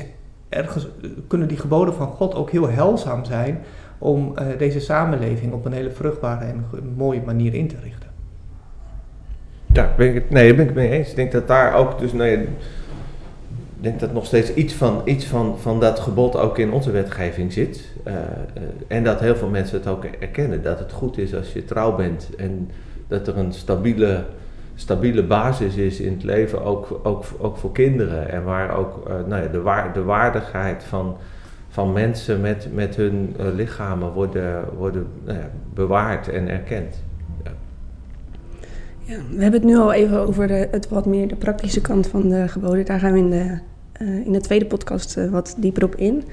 ergens 0.52 0.88
kunnen 1.28 1.48
die 1.48 1.58
geboden 1.58 1.94
van 1.94 2.08
God 2.08 2.36
ook 2.36 2.52
heel 2.52 2.70
helzaam 2.70 3.26
zijn 3.26 3.60
om 3.98 4.34
uh, 4.40 4.46
deze 4.58 4.80
samenleving 4.80 5.54
op 5.54 5.66
een 5.66 5.72
hele 5.72 5.92
vruchtbare 5.92 6.46
en 6.46 6.66
mooie 6.96 7.22
manier 7.26 7.54
in 7.54 7.68
te 7.68 7.76
richten. 7.84 8.10
Ja, 9.74 9.94
ben 9.98 10.16
ik 10.16 10.30
nee, 10.30 10.48
daar 10.48 10.56
ben 10.56 10.68
ik 10.68 10.76
het 10.76 10.76
mee 10.76 10.90
eens. 10.90 11.10
Ik 11.10 11.16
denk 11.16 11.32
dat 11.32 11.48
daar 11.48 11.74
ook, 11.74 12.00
dus 12.00 12.14
nee, 12.14 12.38
ik 12.38 12.48
denk 13.80 14.00
dat 14.00 14.14
nog 14.14 14.26
steeds 14.26 14.54
iets 14.54 14.74
van, 14.74 15.02
iets 15.06 15.26
van, 15.26 15.60
van 15.60 15.80
dat 15.80 16.00
gebod 16.00 16.36
ook 16.36 16.58
in 16.58 16.72
onze 16.72 16.92
wetgeving 16.92 17.54
zit. 17.54 17.84
Uh, 18.08 18.14
en 18.88 19.04
dat 19.04 19.20
heel 19.20 19.36
veel 19.36 19.50
mensen 19.50 19.78
het 19.78 19.88
ook 19.88 20.04
erkennen. 20.04 20.64
Dat 20.64 20.80
het 20.80 20.92
goed 20.92 21.18
is 21.18 21.36
als 21.36 21.54
je 21.54 21.66
trouw 21.66 21.96
bent 21.96 22.30
en 22.38 22.70
dat 23.08 23.28
er 23.28 23.38
een 23.38 23.54
stabiele 23.54 24.24
stabiele 24.76 25.24
basis 25.24 25.76
is 25.76 26.00
in 26.00 26.14
het 26.14 26.24
leven, 26.24 26.64
ook, 26.64 27.00
ook, 27.04 27.24
ook 27.38 27.58
voor 27.58 27.72
kinderen. 27.72 28.30
En 28.30 28.44
waar 28.44 28.78
ook 28.78 29.08
uh, 29.08 29.14
nou 29.28 29.42
ja, 29.44 29.48
de, 29.48 29.92
de 29.94 30.04
waardigheid 30.04 30.84
van, 30.84 31.18
van 31.70 31.94
mensen 31.94 32.42
met, 32.42 32.68
met 32.74 32.96
hun 32.96 33.36
uh, 33.40 33.46
lichamen 33.56 34.12
worden, 34.12 34.66
worden 34.78 35.08
nou 35.26 35.40
bewaard 35.74 36.28
en 36.28 36.50
erkend. 36.50 37.04
Ja. 37.44 37.52
we 39.30 39.42
hebben 39.42 39.60
het 39.60 39.70
nu 39.70 39.78
al 39.78 39.94
even 39.94 40.20
over 40.20 40.48
de, 40.48 40.68
het 40.72 40.90
wat 40.90 41.06
meer 41.06 41.28
de 41.28 41.36
praktische 41.36 41.82
kant 41.82 42.08
van 42.08 42.30
de 42.30 42.48
geboden. 42.48 42.86
Daar 42.86 43.00
gaan 43.00 43.14
we 43.14 43.20
in 43.20 43.30
de, 43.30 43.58
uh, 44.02 44.26
in 44.26 44.32
de 44.32 44.42
tweede 44.42 44.66
podcast 44.66 45.30
wat 45.30 45.56
dieper 45.58 45.84
op 45.84 45.96
in. 45.96 46.24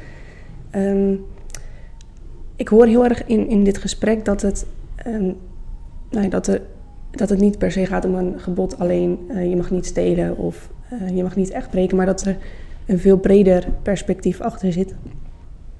Um, 0.74 1.24
ik 2.58 2.68
hoor 2.68 2.86
heel 2.86 3.04
erg 3.04 3.24
in, 3.26 3.48
in 3.48 3.64
dit 3.64 3.78
gesprek 3.78 4.24
dat 4.24 4.42
het, 4.42 4.66
um, 5.06 5.36
nou 6.10 6.28
dat 6.28 6.46
er 6.46 6.60
dat 7.18 7.28
het 7.28 7.40
niet 7.40 7.58
per 7.58 7.72
se 7.72 7.86
gaat 7.86 8.04
om 8.04 8.14
een 8.14 8.40
gebod 8.40 8.78
alleen 8.78 9.18
uh, 9.30 9.48
je 9.48 9.56
mag 9.56 9.70
niet 9.70 9.86
stelen 9.86 10.36
of 10.36 10.70
uh, 10.92 11.16
je 11.16 11.22
mag 11.22 11.36
niet 11.36 11.50
echt 11.50 11.70
breken, 11.70 11.96
maar 11.96 12.06
dat 12.06 12.20
er 12.20 12.36
een 12.86 12.98
veel 12.98 13.18
breder 13.18 13.68
perspectief 13.82 14.40
achter 14.40 14.72
zit. 14.72 14.94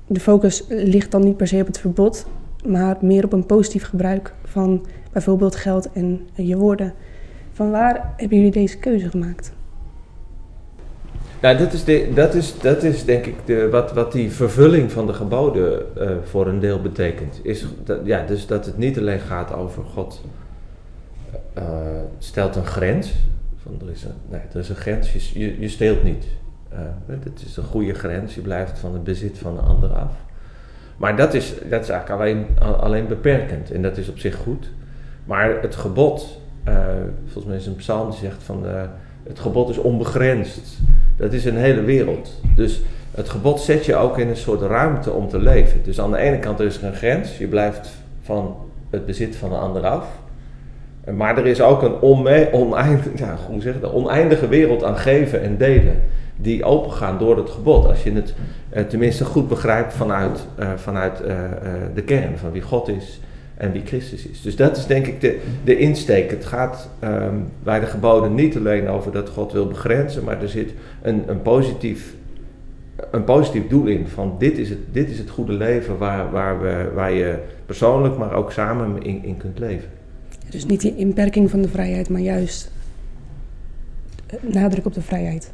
De 0.07 0.21
focus 0.21 0.65
ligt 0.69 1.11
dan 1.11 1.25
niet 1.25 1.37
per 1.37 1.47
se 1.47 1.61
op 1.61 1.67
het 1.67 1.79
verbod, 1.79 2.27
maar 2.67 2.97
meer 3.01 3.25
op 3.25 3.33
een 3.33 3.47
positief 3.47 3.85
gebruik 3.85 4.35
van 4.45 4.87
bijvoorbeeld 5.13 5.57
geld 5.57 5.93
en 5.93 6.21
uh, 6.37 6.49
je 6.49 6.57
woorden. 6.57 6.95
Van 7.53 7.71
waar 7.71 8.15
hebben 8.17 8.37
jullie 8.37 8.53
deze 8.53 8.79
keuze 8.79 9.09
gemaakt? 9.09 9.53
Nou, 11.43 11.57
dat 11.59 11.73
is, 11.73 11.85
de, 11.85 12.11
dat 12.15 12.35
is, 12.35 12.59
dat 12.61 12.83
is 12.83 13.05
denk 13.05 13.27
ik 13.27 13.35
de, 13.45 13.69
wat, 13.71 13.93
wat 13.93 14.13
die 14.13 14.31
vervulling 14.31 14.93
van 14.93 15.07
de 15.07 15.13
geboden 15.13 15.83
voor 16.25 16.47
een 16.47 16.61
deel 16.61 16.81
betekent. 16.81 17.41
Is 17.43 17.67
dat, 17.85 17.99
ja, 18.05 18.27
dus 18.27 18.47
dat 18.47 18.67
het 18.67 18.79
niet 18.79 18.99
alleen 18.99 19.21
gaat 19.21 19.55
over 19.55 19.85
God 19.85 20.23
uh, 21.59 21.65
stelt 22.19 22.57
een 22.57 22.67
grens. 22.67 23.15
Van, 23.57 23.81
er, 23.87 23.91
is 23.93 24.05
een, 24.05 24.13
nee, 24.29 24.41
er 24.53 24.59
is 24.59 24.69
een 24.69 24.77
grens, 24.77 25.13
je, 25.13 25.61
je, 25.61 25.69
steelt 25.69 26.03
niet. 26.03 26.25
Uh, 26.73 26.79
dit 27.23 27.43
is 27.47 27.57
een 27.57 27.65
goede 27.65 27.95
grens, 27.95 28.35
je 28.35 28.41
blijft 28.41 28.79
van 28.79 28.93
het 28.93 29.05
bezit 29.05 29.39
van 29.39 29.55
de 29.55 29.61
ander 29.61 29.91
af. 29.91 30.13
Maar 30.97 31.17
dat 31.17 31.35
is, 31.35 31.55
dat 31.71 31.83
is 31.83 31.89
eigenlijk 31.89 32.11
alleen, 32.11 32.47
alleen 32.81 33.07
beperkend 33.07 33.71
en 33.71 33.83
dat 33.83 33.97
is 33.97 34.09
op 34.09 34.19
zich 34.19 34.37
goed. 34.37 34.71
Maar 35.25 35.63
het 35.63 35.77
gebod, 35.77 36.41
uh, 36.69 36.77
volgens 37.25 37.45
mij 37.45 37.57
is 37.57 37.67
een 37.67 37.77
psalm 37.77 38.11
die 38.11 38.19
zegt 38.19 38.43
van 38.43 38.65
het 39.23 39.39
gebod 39.39 39.69
is 39.69 39.79
onbegrensd. 39.79 40.79
Dat 41.17 41.33
is 41.33 41.45
een 41.45 41.57
hele 41.57 41.83
wereld. 41.83 42.41
Dus 42.55 42.83
het 43.11 43.29
gebod 43.29 43.61
zet 43.61 43.85
je 43.85 43.97
ook 43.97 44.19
in 44.19 44.29
een 44.29 44.37
soort 44.37 44.61
ruimte 44.61 45.13
om 45.13 45.29
te 45.29 45.39
leven. 45.39 45.83
Dus 45.83 46.01
aan 46.01 46.11
de 46.11 46.19
ene 46.19 46.39
kant 46.39 46.61
is 46.61 46.79
er 46.79 46.85
een 46.85 46.95
grens, 46.95 47.39
je 47.39 47.47
blijft 47.47 47.91
van 48.23 48.57
het 48.91 49.07
bezit 49.07 49.37
van 49.37 49.51
de 49.51 49.57
ander 49.57 49.87
af. 49.87 50.07
Maar 51.17 51.39
er 51.39 51.47
is 51.47 51.61
ook 51.61 51.83
een 51.83 52.03
oneindige, 52.53 53.11
ja, 53.17 53.37
oneindige 53.93 54.49
wereld 54.49 54.85
aan 54.85 54.97
geven 54.97 55.43
en 55.43 55.57
delen. 55.57 56.03
Die 56.37 56.65
opengaan 56.65 57.19
door 57.19 57.37
het 57.37 57.51
gebod. 57.51 57.87
Als 57.87 58.03
je 58.03 58.13
het 58.13 58.35
eh, 58.69 58.85
tenminste 58.85 59.25
goed 59.25 59.49
begrijpt 59.49 59.95
vanuit, 59.95 60.47
uh, 60.61 60.71
vanuit 60.77 61.21
uh, 61.21 61.27
de 61.95 62.03
kern 62.03 62.39
van 62.39 62.53
wie 62.53 62.63
God 62.63 62.89
is 62.89 63.21
en 63.55 63.73
wie 63.73 63.83
Christus 63.85 64.27
is. 64.27 64.43
Dus 64.43 64.57
dat 64.57 64.77
is 64.77 64.87
denk 64.87 65.07
ik 65.07 65.21
de, 65.21 65.41
de 65.65 65.79
insteek. 65.79 66.31
Het 66.31 66.45
gaat 66.45 66.89
um, 67.05 67.49
bij 67.63 67.81
de 67.81 67.87
geboden 67.87 68.35
niet 68.35 68.57
alleen 68.57 68.89
over 68.89 69.13
dat 69.13 69.29
God 69.29 69.53
wil 69.53 69.67
begrenzen, 69.67 70.25
maar 70.25 70.43
er 70.43 70.49
zit 70.49 70.73
een, 71.03 71.23
een, 71.27 71.43
positief, 71.43 72.15
een 73.11 73.25
positief 73.25 73.69
doel 73.69 73.87
in. 73.87 74.07
Van 74.07 74.37
dit 74.39 74.59
is 74.59 74.69
het, 74.69 74.79
dit 74.93 75.11
is 75.11 75.19
het 75.19 75.31
goede 75.31 75.53
leven 75.53 75.99
waar, 75.99 76.31
waar, 76.31 76.61
we, 76.61 76.91
waar 76.95 77.13
je 77.13 77.35
persoonlijk, 77.67 78.17
maar 78.17 78.33
ook 78.33 78.53
samen 78.53 79.03
in, 79.03 79.25
in 79.25 79.37
kunt 79.37 79.59
leven. 79.59 79.98
Dus 80.51 80.67
niet 80.67 80.81
die 80.81 80.97
inperking 80.97 81.51
van 81.51 81.63
de 81.63 81.69
vrijheid, 81.69 82.09
maar 82.09 82.21
juist 82.21 82.71
nadruk 84.41 84.87
op 84.87 84.95
de 84.95 85.03
vrijheid. 85.03 85.53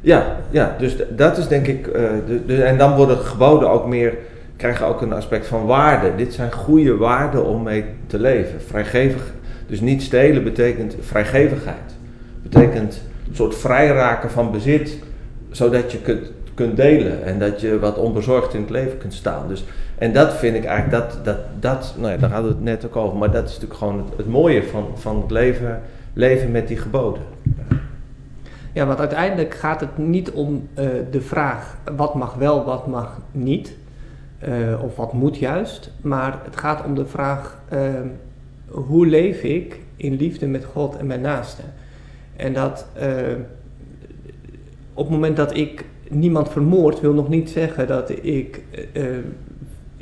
Ja, 0.00 0.36
ja 0.50 0.76
dus 0.78 0.96
dat 1.16 1.38
is 1.38 1.48
denk 1.48 1.66
ik. 1.66 1.86
Uh, 1.86 2.10
de, 2.46 2.62
en 2.62 2.78
dan 2.78 2.96
worden 2.96 3.18
geboden 3.18 3.70
ook 3.70 3.86
meer. 3.86 4.14
krijgen 4.56 4.86
ook 4.86 5.02
een 5.02 5.12
aspect 5.12 5.46
van 5.46 5.66
waarde. 5.66 6.14
Dit 6.16 6.32
zijn 6.32 6.52
goede 6.52 6.96
waarden 6.96 7.46
om 7.46 7.62
mee 7.62 7.84
te 8.06 8.18
leven. 8.18 8.60
Vrijgevig. 8.60 9.32
Dus 9.66 9.80
niet 9.80 10.02
stelen 10.02 10.44
betekent 10.44 10.96
vrijgevigheid. 11.00 11.96
Betekent 12.42 13.02
een 13.28 13.36
soort 13.36 13.54
vrijraken 13.54 14.30
van 14.30 14.50
bezit. 14.50 14.98
zodat 15.50 15.92
je 15.92 15.98
kunt, 15.98 16.30
kunt 16.54 16.76
delen 16.76 17.24
en 17.24 17.38
dat 17.38 17.60
je 17.60 17.78
wat 17.78 17.98
onbezorgd 17.98 18.54
in 18.54 18.60
het 18.60 18.70
leven 18.70 18.98
kunt 18.98 19.14
staan. 19.14 19.48
Dus 19.48 19.64
en 20.02 20.12
dat 20.12 20.34
vind 20.34 20.56
ik 20.56 20.64
eigenlijk, 20.64 21.04
dat, 21.04 21.24
dat, 21.24 21.38
dat, 21.60 21.94
nou 21.98 22.12
ja, 22.12 22.18
daar 22.18 22.30
hadden 22.30 22.50
we 22.50 22.56
het 22.56 22.64
net 22.64 22.86
ook 22.86 22.96
over, 22.96 23.18
maar 23.18 23.30
dat 23.30 23.44
is 23.44 23.52
natuurlijk 23.52 23.78
gewoon 23.78 24.10
het, 24.16 24.26
mooie 24.26 24.62
van, 24.62 24.86
van 24.94 25.20
het 25.20 25.30
leven, 25.30 25.82
leven 26.12 26.50
met 26.50 26.68
die 26.68 26.76
geboden. 26.76 27.22
Ja, 28.72 28.86
want 28.86 28.98
uiteindelijk 28.98 29.54
gaat 29.54 29.80
het 29.80 29.98
niet 29.98 30.30
om 30.30 30.68
uh, 30.78 30.86
de 31.10 31.20
vraag 31.20 31.76
wat 31.96 32.14
mag 32.14 32.34
wel, 32.34 32.64
wat 32.64 32.86
mag 32.86 33.20
niet, 33.32 33.76
uh, 34.48 34.82
of 34.82 34.96
wat 34.96 35.12
moet 35.12 35.36
juist, 35.36 35.90
maar 36.00 36.38
het 36.44 36.56
gaat 36.56 36.84
om 36.84 36.94
de 36.94 37.06
vraag 37.06 37.58
uh, 37.72 37.80
hoe 38.68 39.06
leef 39.06 39.42
ik 39.42 39.80
in 39.96 40.16
liefde 40.16 40.46
met 40.46 40.64
God 40.64 40.96
en 40.96 41.06
mijn 41.06 41.20
naaste. 41.20 41.62
En 42.36 42.52
dat 42.52 42.86
op 44.94 45.04
het 45.04 45.14
moment 45.14 45.36
dat 45.36 45.56
ik 45.56 45.84
niemand 46.08 46.48
vermoord, 46.48 47.00
wil 47.00 47.12
nog 47.12 47.28
niet 47.28 47.50
zeggen 47.50 47.86
dat 47.86 48.10
ik 48.10 48.62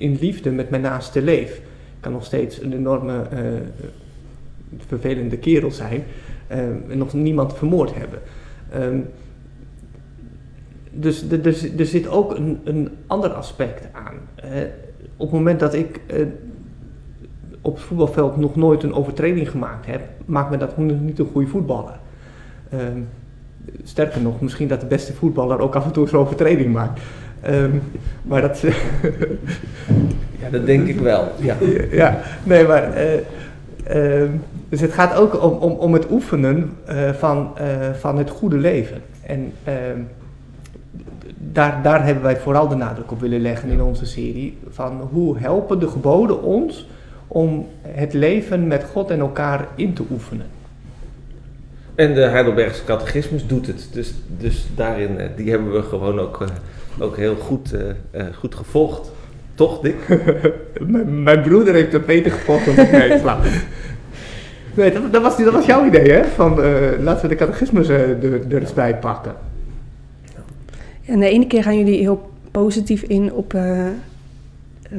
in 0.00 0.16
liefde 0.20 0.50
met 0.50 0.70
mijn 0.70 0.82
naaste 0.82 1.22
leef. 1.22 1.56
Ik 1.56 2.00
kan 2.00 2.12
nog 2.12 2.24
steeds 2.24 2.62
een 2.62 2.72
enorme 2.72 3.26
uh, 3.32 3.38
vervelende 4.76 5.36
kerel 5.36 5.70
zijn 5.70 6.02
uh, 6.50 6.58
en 6.58 6.98
nog 6.98 7.12
niemand 7.12 7.54
vermoord 7.54 7.94
hebben. 7.94 8.18
Um, 8.74 9.08
dus 10.90 11.30
er 11.76 11.86
zit 11.86 12.08
ook 12.08 12.36
een, 12.36 12.60
een 12.64 12.88
ander 13.06 13.30
aspect 13.30 13.88
aan. 13.92 14.14
Uh, 14.44 14.60
op 15.16 15.26
het 15.26 15.38
moment 15.38 15.60
dat 15.60 15.74
ik 15.74 16.00
op 17.60 17.74
het 17.74 17.84
voetbalveld 17.84 18.36
nog 18.36 18.56
nooit 18.56 18.82
een 18.82 18.94
overtreding 18.94 19.50
gemaakt 19.50 19.86
heb, 19.86 20.00
maakt 20.24 20.50
me 20.50 20.56
dat 20.56 20.76
niet 20.76 21.18
een 21.18 21.28
goede 21.32 21.48
voetballer. 21.48 21.98
Um, 22.74 23.08
sterker 23.82 24.20
nog, 24.20 24.40
misschien 24.40 24.68
dat 24.68 24.80
de 24.80 24.86
beste 24.86 25.12
voetballer 25.12 25.60
ook 25.60 25.74
af 25.74 25.84
en 25.84 25.92
toe 25.92 26.08
een 26.08 26.18
overtreding 26.18 26.72
maakt. 26.72 27.00
Um, 27.48 27.82
maar 28.22 28.40
dat. 28.40 28.60
ja, 30.40 30.50
dat 30.50 30.66
denk 30.66 30.88
ik 30.88 30.98
wel. 30.98 31.28
Ja, 31.38 31.56
ja 31.90 32.20
nee, 32.44 32.66
maar. 32.66 32.88
Uh, 32.96 34.20
um, 34.20 34.42
dus 34.70 34.80
het 34.80 34.92
gaat 34.92 35.14
ook 35.14 35.42
om, 35.42 35.52
om, 35.52 35.72
om 35.72 35.92
het 35.92 36.10
oefenen 36.10 36.76
uh, 36.88 37.10
van, 37.10 37.52
uh, 37.60 37.90
van 37.98 38.18
het 38.18 38.30
goede 38.30 38.56
leven. 38.56 39.02
En 39.22 39.52
ehm, 39.64 39.98
daar, 41.36 41.82
daar 41.82 42.04
hebben 42.04 42.22
wij 42.22 42.36
vooral 42.36 42.68
de 42.68 42.74
nadruk 42.74 43.10
op 43.10 43.20
willen 43.20 43.40
leggen 43.40 43.68
in 43.68 43.82
onze 43.82 44.06
serie. 44.06 44.58
Van 44.68 45.08
hoe 45.12 45.38
helpen 45.38 45.78
de 45.78 45.88
geboden 45.88 46.42
ons 46.42 46.88
om 47.26 47.68
het 47.82 48.12
leven 48.12 48.66
met 48.66 48.84
God 48.92 49.10
en 49.10 49.20
elkaar 49.20 49.68
in 49.74 49.92
te 49.92 50.02
oefenen. 50.10 50.46
En 51.94 52.14
de 52.14 52.20
Heidelbergse 52.20 52.84
catechismus 52.84 53.46
doet 53.46 53.66
het. 53.66 53.88
Dus, 53.92 54.14
dus 54.38 54.66
daarin, 54.74 55.18
die 55.36 55.50
hebben 55.50 55.72
we 55.72 55.82
gewoon 55.82 56.20
ook 56.20 56.44
ook 56.98 57.16
heel 57.16 57.36
goed, 57.36 57.74
uh, 57.74 57.80
uh, 58.14 58.26
goed 58.34 58.54
gevolgd. 58.54 59.10
Toch, 59.54 59.80
Dick? 59.80 59.96
mijn, 61.06 61.42
broeder 61.42 61.74
heeft 61.74 61.92
het 61.92 62.06
beter 62.06 62.30
gevolgd 62.30 62.64
dan 62.64 62.78
ik. 62.78 62.90
Nee, 62.90 63.08
nee 64.74 64.92
dat, 64.92 65.12
dat, 65.12 65.22
was, 65.22 65.36
dat 65.36 65.52
was 65.52 65.66
jouw 65.66 65.86
idee, 65.86 66.10
hè? 66.10 66.24
Van 66.24 66.60
uh, 66.60 66.76
laten 67.00 67.22
we 67.22 67.28
de 67.28 67.34
catechismus 67.34 67.88
er, 67.88 68.24
er 68.52 68.60
eens 68.60 68.74
bij 68.74 68.96
pakken. 68.96 69.34
En 71.04 71.20
de 71.20 71.28
ene 71.28 71.46
keer 71.46 71.62
gaan 71.62 71.78
jullie 71.78 72.00
heel 72.00 72.30
positief 72.50 73.02
in 73.02 73.32
op. 73.32 73.54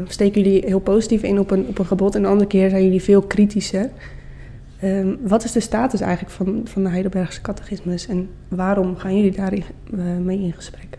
steken 0.07 0.41
jullie 0.41 0.63
heel 0.65 0.79
positief 0.79 1.24
in 1.24 1.39
op 1.39 1.51
een, 1.51 1.65
op 1.67 1.79
een 1.79 1.86
gebod. 1.86 2.15
En 2.15 2.21
de 2.21 2.27
andere 2.27 2.50
keer 2.50 2.69
zijn 2.69 2.83
jullie 2.83 3.01
veel 3.01 3.21
kritischer. 3.21 3.89
Um, 4.83 5.17
wat 5.27 5.43
is 5.43 5.51
de 5.51 5.60
status 5.60 6.01
eigenlijk 6.01 6.33
van, 6.33 6.62
van 6.63 6.83
de 6.83 6.89
Heidelbergse 6.89 7.41
catechismus 7.41 8.07
en 8.07 8.29
waarom 8.48 8.98
gaan 8.98 9.15
jullie 9.15 9.31
daar 9.31 9.53
mee 10.21 10.39
in 10.39 10.53
gesprek? 10.53 10.98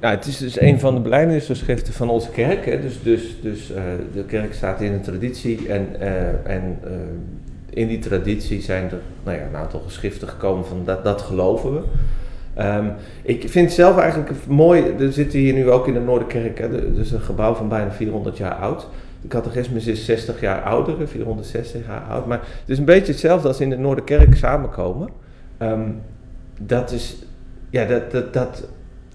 Nou, 0.00 0.14
het 0.14 0.26
is 0.26 0.38
dus 0.38 0.60
een 0.60 0.80
van 0.80 0.94
de 0.94 1.00
beleidingsgeschriften 1.00 1.92
van 1.92 2.10
onze 2.10 2.30
kerk. 2.30 2.66
Hè. 2.66 2.80
Dus, 2.80 3.02
dus, 3.02 3.36
dus 3.42 3.70
uh, 3.70 3.76
de 4.12 4.24
kerk 4.24 4.54
staat 4.54 4.80
in 4.80 4.92
een 4.92 5.00
traditie 5.00 5.68
en, 5.68 5.86
uh, 6.00 6.46
en 6.46 6.78
uh, 6.84 6.90
in 7.70 7.88
die 7.88 7.98
traditie 7.98 8.62
zijn 8.62 8.84
er 8.84 8.98
nou 9.22 9.36
ja, 9.36 9.44
een 9.44 9.56
aantal 9.56 9.80
geschriften 9.80 10.28
gekomen 10.28 10.66
van 10.66 10.82
dat, 10.84 11.04
dat 11.04 11.22
geloven 11.22 11.74
we. 11.74 11.82
Um, 12.58 12.92
ik 13.22 13.48
vind 13.48 13.72
zelf 13.72 13.98
eigenlijk 13.98 14.46
mooi, 14.46 14.82
er 14.98 15.12
zitten 15.12 15.38
hier 15.38 15.52
nu 15.52 15.70
ook 15.70 15.86
in 15.86 15.94
de 15.94 16.00
Noorderkerk, 16.00 16.58
hè, 16.58 16.94
dus 16.94 17.10
een 17.10 17.20
gebouw 17.20 17.54
van 17.54 17.68
bijna 17.68 17.92
400 17.92 18.36
jaar 18.36 18.54
oud. 18.54 18.86
De 19.22 19.28
catechismus 19.28 19.86
is 19.86 20.04
60 20.04 20.40
jaar 20.40 20.62
ouder, 20.62 21.08
460 21.08 21.86
jaar 21.86 22.02
oud. 22.02 22.26
Maar 22.26 22.38
het 22.38 22.68
is 22.68 22.78
een 22.78 22.84
beetje 22.84 23.12
hetzelfde 23.12 23.48
als 23.48 23.60
in 23.60 23.70
de 23.70 23.78
Noorderkerk 23.78 24.36
samenkomen. 24.36 25.08
Um, 25.62 26.00
dat 26.60 26.92
is, 26.92 27.16
ja, 27.70 27.84
dat, 27.84 28.10
dat, 28.10 28.32
dat, 28.32 28.68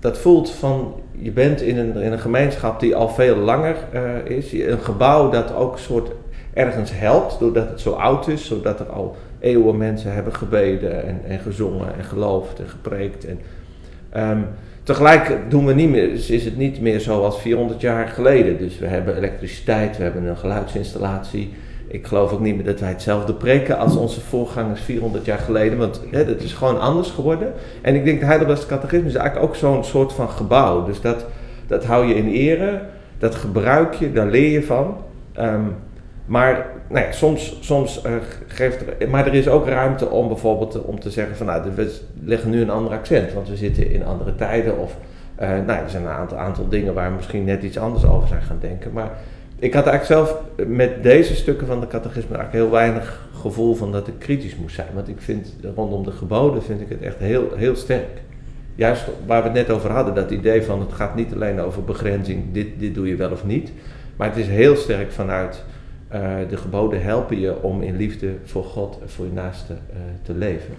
dat 0.06 0.18
voelt 0.18 0.50
van, 0.52 0.94
je 1.12 1.32
bent 1.32 1.62
in 1.62 1.78
een, 1.78 1.96
in 1.96 2.12
een 2.12 2.20
gemeenschap 2.20 2.80
die 2.80 2.96
al 2.96 3.10
veel 3.10 3.36
langer 3.36 3.76
uh, 3.94 4.38
is. 4.38 4.54
Een 4.54 4.80
gebouw 4.80 5.30
dat 5.30 5.56
ook 5.56 5.78
soort 5.78 6.12
ergens 6.54 6.92
helpt, 6.94 7.40
doordat 7.40 7.70
het 7.70 7.82
zo 7.82 7.92
oud 7.92 8.28
is, 8.28 8.46
zodat 8.46 8.80
er 8.80 8.86
al 8.86 9.16
eeuwen 9.40 9.78
mensen 9.78 10.14
hebben 10.14 10.36
gebeden 10.36 11.06
en, 11.06 11.22
en 11.28 11.40
gezongen 11.40 11.96
en 11.98 12.04
geloofd 12.04 12.60
en 12.60 12.70
gepreekt. 12.70 13.26
En, 13.26 13.40
um, 14.32 14.48
tegelijk 14.84 15.40
doen 15.50 15.66
we 15.66 15.74
niet 15.74 15.90
meer, 15.90 16.12
is 16.12 16.46
het 16.46 16.58
niet 16.58 16.82
meer 16.82 17.00
zoals 17.00 17.42
400 17.42 17.82
jaar 17.82 18.08
geleden. 18.08 18.58
Dus 18.58 18.80
we 18.80 18.88
hebben 18.88 19.18
elektriciteit, 19.18 19.98
we 19.98 20.04
hebben 20.04 20.24
een 20.24 20.38
geluidsinstallatie. 20.38 21.54
Ik 21.88 22.08
geloof 22.08 22.32
ook 22.32 22.40
niet 22.40 22.56
meer 22.56 22.66
dat 22.66 22.80
wij 22.80 22.90
hetzelfde 22.90 23.34
preken 23.34 23.78
als 23.78 23.96
onze 23.96 24.22
voorgangers 24.22 24.82
400 24.82 25.26
jaar 25.26 25.38
geleden, 25.38 25.78
want 25.78 26.02
hè, 26.12 26.26
dat 26.26 26.42
is 26.42 26.54
gewoon 26.54 26.80
anders 26.80 27.10
geworden. 27.10 27.54
En 27.82 27.96
ik 27.96 28.06
denk 28.06 28.20
de 28.20 28.26
Heidelbergse 28.26 28.68
catechisme 28.68 29.08
is 29.08 29.16
eigenlijk 29.16 29.50
ook 29.50 29.56
zo'n 29.56 29.84
soort 29.84 30.14
van 30.14 30.30
gebouw. 30.30 30.86
Dus 30.86 31.02
dat, 31.02 31.26
dat 31.68 31.86
hou 31.86 32.06
je 32.06 32.16
in 32.16 32.28
ere, 32.28 32.82
dat 33.18 33.36
gebruik 33.36 33.94
je, 33.94 34.12
daar 34.12 34.28
leer 34.28 34.52
je 34.52 34.64
van. 34.64 34.98
Um, 35.40 35.76
maar 36.26 36.66
nou 36.90 37.06
ja, 37.06 37.12
soms, 37.12 37.58
soms 37.60 38.06
uh, 38.06 38.12
geeft 38.48 38.84
er, 39.00 39.10
maar 39.10 39.28
er 39.28 39.34
is 39.34 39.48
ook 39.48 39.68
ruimte 39.68 40.10
om 40.10 40.28
bijvoorbeeld 40.28 40.82
om 40.82 41.00
te 41.00 41.10
zeggen 41.10 41.36
van 41.36 41.46
nou, 41.46 41.64
we 41.76 42.00
leggen 42.24 42.50
nu 42.50 42.62
een 42.62 42.70
ander 42.70 42.92
accent, 42.92 43.34
want 43.34 43.50
we 43.50 43.56
zitten 43.56 43.92
in 43.92 44.06
andere 44.06 44.36
tijden. 44.36 44.78
Of 44.78 44.98
uh, 45.42 45.50
nou, 45.50 45.84
er 45.84 45.90
zijn 45.90 46.04
een 46.04 46.10
aantal, 46.10 46.38
aantal 46.38 46.68
dingen 46.68 46.94
waar 46.94 47.10
we 47.10 47.16
misschien 47.16 47.44
net 47.44 47.64
iets 47.64 47.78
anders 47.78 48.06
over 48.06 48.28
zijn 48.28 48.42
gaan 48.42 48.58
denken. 48.60 48.94
Maar 48.94 49.10
ik 49.66 49.74
had 49.74 49.86
eigenlijk 49.86 50.22
zelf 50.22 50.42
met 50.68 51.04
deze 51.04 51.36
stukken 51.36 51.68
van 51.68 51.80
de 51.80 51.88
catechisme 51.88 52.36
eigenlijk 52.36 52.64
heel 52.64 52.72
weinig 52.72 53.28
gevoel 53.34 53.76
van 53.76 53.92
dat 53.92 54.08
ik 54.08 54.14
kritisch 54.20 54.56
moest 54.56 54.76
zijn. 54.76 54.88
Want 54.94 55.08
ik 55.08 55.16
vind 55.20 55.54
rondom 55.76 56.04
de 56.04 56.12
geboden 56.12 56.64
vind 56.64 56.82
ik 56.82 56.90
het 56.90 57.02
echt 57.02 57.18
heel, 57.18 57.52
heel 57.56 57.76
sterk. 57.76 58.22
Juist 58.76 59.06
waar 59.26 59.42
we 59.42 59.48
het 59.48 59.58
net 59.58 59.70
over 59.70 59.92
hadden, 59.92 60.16
dat 60.16 60.32
idee 60.32 60.64
van 60.64 60.80
het 60.80 60.94
gaat 60.94 61.16
niet 61.16 61.34
alleen 61.34 61.60
over 61.60 61.84
begrenzing, 61.84 62.44
dit, 62.52 62.68
dit 62.78 62.96
doe 62.96 63.08
je 63.08 63.16
wel 63.16 63.32
of 63.32 63.46
niet. 63.46 63.72
Maar 64.16 64.28
het 64.28 64.38
is 64.38 64.48
heel 64.48 64.76
sterk 64.76 65.12
vanuit 65.12 65.64
uh, 66.14 66.30
de 66.50 66.58
geboden 66.58 67.04
helpen 67.04 67.40
je 67.40 67.62
om 67.62 67.82
in 67.82 67.98
liefde 67.98 68.32
voor 68.44 68.64
God 68.64 69.00
en 69.02 69.10
voor 69.10 69.26
je 69.26 69.32
naaste 69.32 69.74
uh, 69.74 69.98
te 70.24 70.34
leven. 70.34 70.74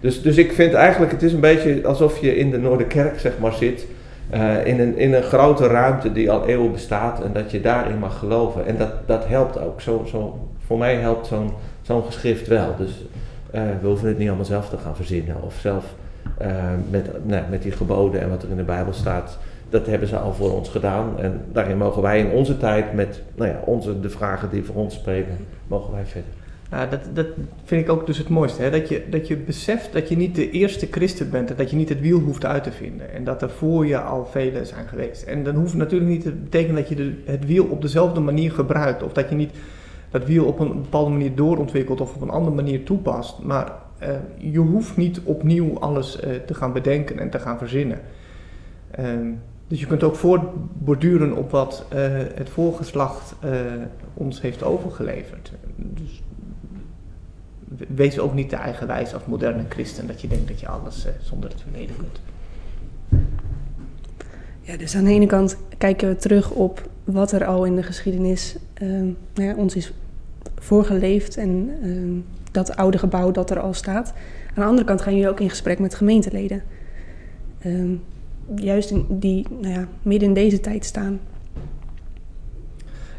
Dus, 0.00 0.22
dus 0.22 0.36
ik 0.36 0.52
vind 0.52 0.72
eigenlijk, 0.72 1.12
het 1.12 1.22
is 1.22 1.32
een 1.32 1.40
beetje 1.40 1.86
alsof 1.86 2.18
je 2.18 2.36
in 2.36 2.50
de 2.50 2.58
Noorderkerk 2.58 3.18
zeg 3.18 3.38
maar 3.38 3.52
zit. 3.52 3.86
Uh, 4.34 4.66
in, 4.66 4.80
een, 4.80 4.98
in 4.98 5.14
een 5.14 5.22
grote 5.22 5.66
ruimte 5.66 6.12
die 6.12 6.30
al 6.30 6.46
eeuwen 6.46 6.72
bestaat 6.72 7.22
en 7.22 7.32
dat 7.32 7.50
je 7.50 7.60
daarin 7.60 7.98
mag 7.98 8.18
geloven. 8.18 8.66
En 8.66 8.76
dat, 8.76 8.92
dat 9.06 9.26
helpt 9.26 9.60
ook. 9.60 9.80
Zo, 9.80 10.04
zo, 10.08 10.48
voor 10.66 10.78
mij 10.78 10.94
helpt 10.94 11.26
zo'n 11.26 11.50
zo'n 11.82 12.04
geschrift 12.04 12.46
wel. 12.46 12.74
Dus 12.76 13.04
we 13.50 13.86
hoeven 13.86 14.08
het 14.08 14.18
niet 14.18 14.28
allemaal 14.28 14.44
zelf 14.44 14.68
te 14.68 14.78
gaan 14.78 14.96
verzinnen. 14.96 15.42
Of 15.42 15.54
zelf 15.54 15.84
met, 16.90 17.10
nou, 17.26 17.42
met 17.50 17.62
die 17.62 17.72
geboden 17.72 18.20
en 18.20 18.28
wat 18.28 18.42
er 18.42 18.50
in 18.50 18.56
de 18.56 18.62
Bijbel 18.62 18.92
staat 18.92 19.38
dat 19.72 19.86
hebben 19.86 20.08
ze 20.08 20.16
al 20.16 20.32
voor 20.32 20.52
ons 20.52 20.68
gedaan. 20.68 21.18
En 21.18 21.40
daarin 21.52 21.76
mogen 21.76 22.02
wij 22.02 22.18
in 22.18 22.30
onze 22.30 22.56
tijd 22.56 22.92
met 22.92 23.22
nou 23.34 23.50
ja, 23.50 23.60
onze, 23.64 24.00
de 24.00 24.10
vragen 24.10 24.50
die 24.50 24.64
voor 24.64 24.74
ons 24.74 24.94
spreken, 24.94 25.36
mogen 25.66 25.92
wij 25.92 26.04
verder. 26.04 26.30
Nou, 26.72 26.88
dat, 26.90 27.00
dat 27.14 27.26
vind 27.64 27.82
ik 27.84 27.90
ook 27.90 28.06
dus 28.06 28.18
het 28.18 28.28
mooiste. 28.28 28.62
Hè? 28.62 28.70
Dat, 28.70 28.88
je, 28.88 29.02
dat 29.10 29.28
je 29.28 29.36
beseft 29.36 29.92
dat 29.92 30.08
je 30.08 30.16
niet 30.16 30.34
de 30.34 30.50
eerste 30.50 30.88
christen 30.90 31.30
bent. 31.30 31.50
En 31.50 31.56
dat 31.56 31.70
je 31.70 31.76
niet 31.76 31.88
het 31.88 32.00
wiel 32.00 32.18
hoeft 32.18 32.44
uit 32.44 32.62
te 32.62 32.72
vinden. 32.72 33.12
En 33.12 33.24
dat 33.24 33.42
er 33.42 33.50
voor 33.50 33.86
je 33.86 34.00
al 34.00 34.26
velen 34.26 34.66
zijn 34.66 34.88
geweest. 34.88 35.22
En 35.22 35.44
dan 35.44 35.54
hoeft 35.54 35.74
natuurlijk 35.74 36.10
niet 36.10 36.22
te 36.22 36.32
betekenen 36.32 36.76
dat 36.76 36.88
je 36.88 36.94
de, 36.94 37.14
het 37.24 37.46
wiel 37.46 37.64
op 37.64 37.82
dezelfde 37.82 38.20
manier 38.20 38.50
gebruikt. 38.50 39.02
Of 39.02 39.12
dat 39.12 39.28
je 39.28 39.34
niet 39.34 39.50
dat 40.10 40.26
wiel 40.26 40.44
op 40.44 40.58
een 40.58 40.82
bepaalde 40.82 41.10
manier 41.10 41.34
doorontwikkelt 41.34 42.00
of 42.00 42.14
op 42.14 42.22
een 42.22 42.30
andere 42.30 42.56
manier 42.56 42.84
toepast. 42.84 43.42
Maar 43.42 43.72
uh, 44.02 44.08
je 44.52 44.58
hoeft 44.58 44.96
niet 44.96 45.20
opnieuw 45.24 45.78
alles 45.78 46.20
uh, 46.20 46.34
te 46.46 46.54
gaan 46.54 46.72
bedenken 46.72 47.18
en 47.18 47.30
te 47.30 47.38
gaan 47.38 47.58
verzinnen. 47.58 48.00
Uh, 48.98 49.06
dus 49.68 49.80
je 49.80 49.86
kunt 49.86 50.02
ook 50.02 50.16
voortborduren 50.16 51.36
op 51.36 51.50
wat 51.50 51.86
het 52.34 52.50
voorgeslacht 52.50 53.34
ons 54.14 54.40
heeft 54.40 54.62
overgeleverd. 54.62 55.52
Dus 55.76 56.22
wees 57.88 58.18
ook 58.18 58.34
niet 58.34 58.48
te 58.48 58.56
eigenwijs 58.56 59.14
als 59.14 59.24
moderne 59.24 59.64
christen 59.68 60.06
dat 60.06 60.20
je 60.20 60.28
denkt 60.28 60.48
dat 60.48 60.60
je 60.60 60.68
alles 60.68 61.06
uh, 61.06 61.12
zonder 61.22 61.50
het 61.50 61.60
verleden 61.60 61.96
kunt. 61.96 62.20
Ja, 64.60 64.76
dus 64.76 64.96
aan 64.96 65.04
de 65.04 65.10
ene 65.10 65.26
kant 65.26 65.56
kijken 65.78 66.08
we 66.08 66.16
terug 66.16 66.50
op 66.50 66.88
wat 67.04 67.32
er 67.32 67.44
al 67.44 67.64
in 67.64 67.76
de 67.76 67.82
geschiedenis 67.82 68.56
ja, 69.34 69.54
ons 69.54 69.76
is 69.76 69.92
voorgeleefd 70.58 71.36
en 71.36 71.70
dat 72.52 72.76
oude 72.76 72.98
gebouw 72.98 73.30
dat 73.30 73.50
er 73.50 73.60
al 73.60 73.74
staat. 73.74 74.12
Aan 74.48 74.54
de 74.54 74.64
andere 74.64 74.86
kant 74.86 75.00
gaan 75.00 75.12
jullie 75.12 75.28
ook 75.28 75.40
in 75.40 75.50
gesprek 75.50 75.78
met 75.78 75.94
gemeenteleden 75.94 76.62
juist 78.54 78.90
in 78.90 79.06
die, 79.08 79.46
nou 79.60 79.74
ja, 79.74 79.88
midden 80.02 80.28
in 80.28 80.34
deze 80.34 80.60
tijd 80.60 80.84
staan. 80.84 81.20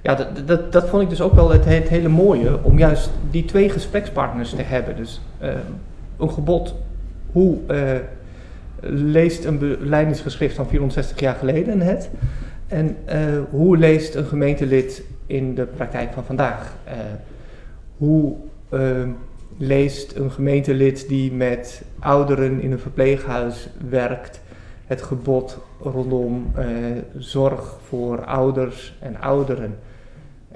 Ja, 0.03 0.15
dat, 0.15 0.47
dat, 0.47 0.71
dat 0.71 0.89
vond 0.89 1.03
ik 1.03 1.09
dus 1.09 1.21
ook 1.21 1.33
wel 1.33 1.51
het, 1.51 1.65
hele 1.65 2.07
mooie, 2.07 2.63
om 2.63 2.77
juist 2.77 3.09
die 3.31 3.45
twee 3.45 3.69
gesprekspartners 3.69 4.49
te 4.49 4.61
hebben. 4.61 4.95
Dus 4.95 5.21
uh, 5.41 5.49
een 6.17 6.31
gebod, 6.31 6.75
hoe 7.31 7.57
uh, 7.67 7.81
leest 8.89 9.45
een 9.45 9.57
beleidingsgeschrift 9.57 10.55
van 10.55 10.67
460 10.67 11.19
jaar 11.19 11.35
geleden 11.35 11.81
het? 11.81 12.09
En 12.67 12.97
uh, 13.05 13.15
hoe 13.49 13.77
leest 13.77 14.15
een 14.15 14.25
gemeentelid 14.25 15.03
in 15.25 15.55
de 15.55 15.65
praktijk 15.65 16.13
van 16.13 16.23
vandaag? 16.23 16.75
hoe 17.97 18.35
leest 19.57 20.15
een 20.15 20.31
gemeentelid 20.31 21.07
die 21.07 21.31
met 21.31 21.83
ouderen 21.99 22.61
in 22.61 22.71
een 22.71 22.79
verpleeghuis 22.79 23.69
werkt 23.89 24.41
het 24.85 25.01
gebod 25.01 25.57
rondom 25.81 26.51
zorg 27.17 27.77
voor 27.87 28.25
ouders 28.25 28.95
en 28.99 29.21
ouderen. 29.21 29.75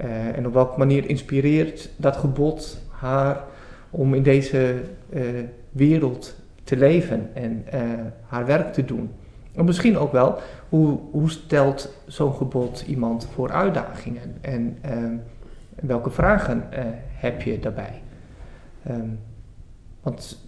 Uh, 0.04 0.36
en 0.36 0.46
op 0.46 0.52
welke 0.52 0.78
manier 0.78 1.08
inspireert 1.08 1.90
dat 1.96 2.16
gebod 2.16 2.78
haar 2.90 3.44
om 3.90 4.14
in 4.14 4.22
deze 4.22 4.80
uh, 5.10 5.22
wereld 5.70 6.34
te 6.64 6.76
leven 6.76 7.30
en 7.34 7.64
haar 8.26 8.46
werk 8.46 8.72
te 8.72 8.84
doen? 8.84 9.10
En 9.54 9.64
misschien 9.64 9.98
ook 9.98 10.12
wel, 10.12 10.38
hoe, 10.68 10.98
hoe 11.10 11.30
stelt 11.30 11.94
zo'n 12.06 12.34
gebod 12.34 12.84
iemand 12.86 13.28
voor 13.32 13.50
uitdagingen 13.50 14.36
en 14.40 14.78
welke 15.74 16.10
vragen 16.10 16.64
heb 17.18 17.42
je 17.42 17.58
daarbij? 17.58 18.02
Um, 18.90 19.18
want 20.08 20.44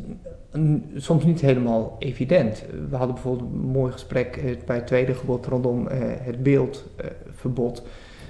soms 0.96 1.24
niet 1.24 1.40
helemaal 1.40 1.96
evident. 1.98 2.64
We 2.90 2.96
hadden 2.96 3.14
bijvoorbeeld 3.14 3.50
een 3.52 3.58
mooi 3.58 3.92
gesprek 3.92 4.36
eh, 4.36 4.56
bij 4.66 4.76
het 4.76 4.86
tweede 4.86 5.14
gebod 5.14 5.46
rondom 5.46 5.86
het 6.22 6.42
beeldverbod. 6.42 7.82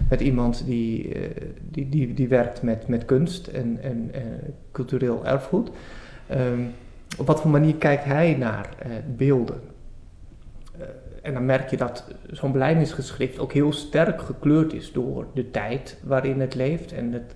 Met 0.09 0.21
iemand 0.21 0.67
die, 0.67 1.15
uh, 1.15 1.23
die, 1.71 1.89
die, 1.89 2.15
die 2.15 2.29
werkt 2.29 2.63
met, 2.63 2.89
met 2.89 3.05
kunst 3.05 3.47
en, 3.47 3.79
en 3.83 4.11
cultureel 4.73 5.27
erfgoed. 5.27 5.71
Um, 6.31 6.73
op 7.19 7.27
wat 7.27 7.41
voor 7.41 7.51
manier 7.51 7.75
kijkt 7.75 8.05
hij 8.05 8.35
naar 8.39 8.69
beelden? 9.17 9.61
en 11.23 11.33
dan 11.33 11.45
merk 11.45 11.71
je 11.71 11.77
dat 11.77 12.05
zo'n 12.31 12.53
beleidingsgeschrift 12.53 13.39
ook 13.39 13.53
heel 13.53 13.73
sterk 13.73 14.23
gekleurd 14.23 14.73
is 14.73 14.93
door 14.93 15.27
de 15.35 15.51
tijd 15.51 15.99
waarin 16.03 16.41
het 16.41 16.55
leeft 16.55 16.93
en 16.93 17.13
het 17.13 17.35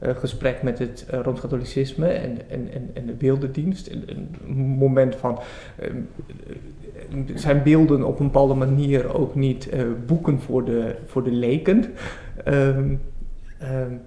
gesprek 0.00 0.62
met 0.62 0.78
het 0.78 1.06
uh, 1.10 1.20
rooms-katholicisme 1.20 2.06
en, 2.06 2.38
en, 2.50 2.72
en, 2.72 2.90
en, 2.94 3.06
de 3.06 3.12
beeldendienst. 3.12 3.90
Een, 3.90 4.34
moment 4.78 5.16
van, 5.16 5.38
uh, 5.82 5.90
zijn 7.34 7.62
beelden 7.62 8.04
op 8.04 8.18
een 8.18 8.26
bepaalde 8.26 8.54
manier 8.54 9.14
ook 9.14 9.34
niet 9.34 9.70
boeken 10.06 10.40
voor 10.40 10.64
de, 10.64 10.96
voor 11.06 11.24
de 11.24 11.30
leken? 11.30 11.84
Um, 12.48 13.00
um, 13.62 14.00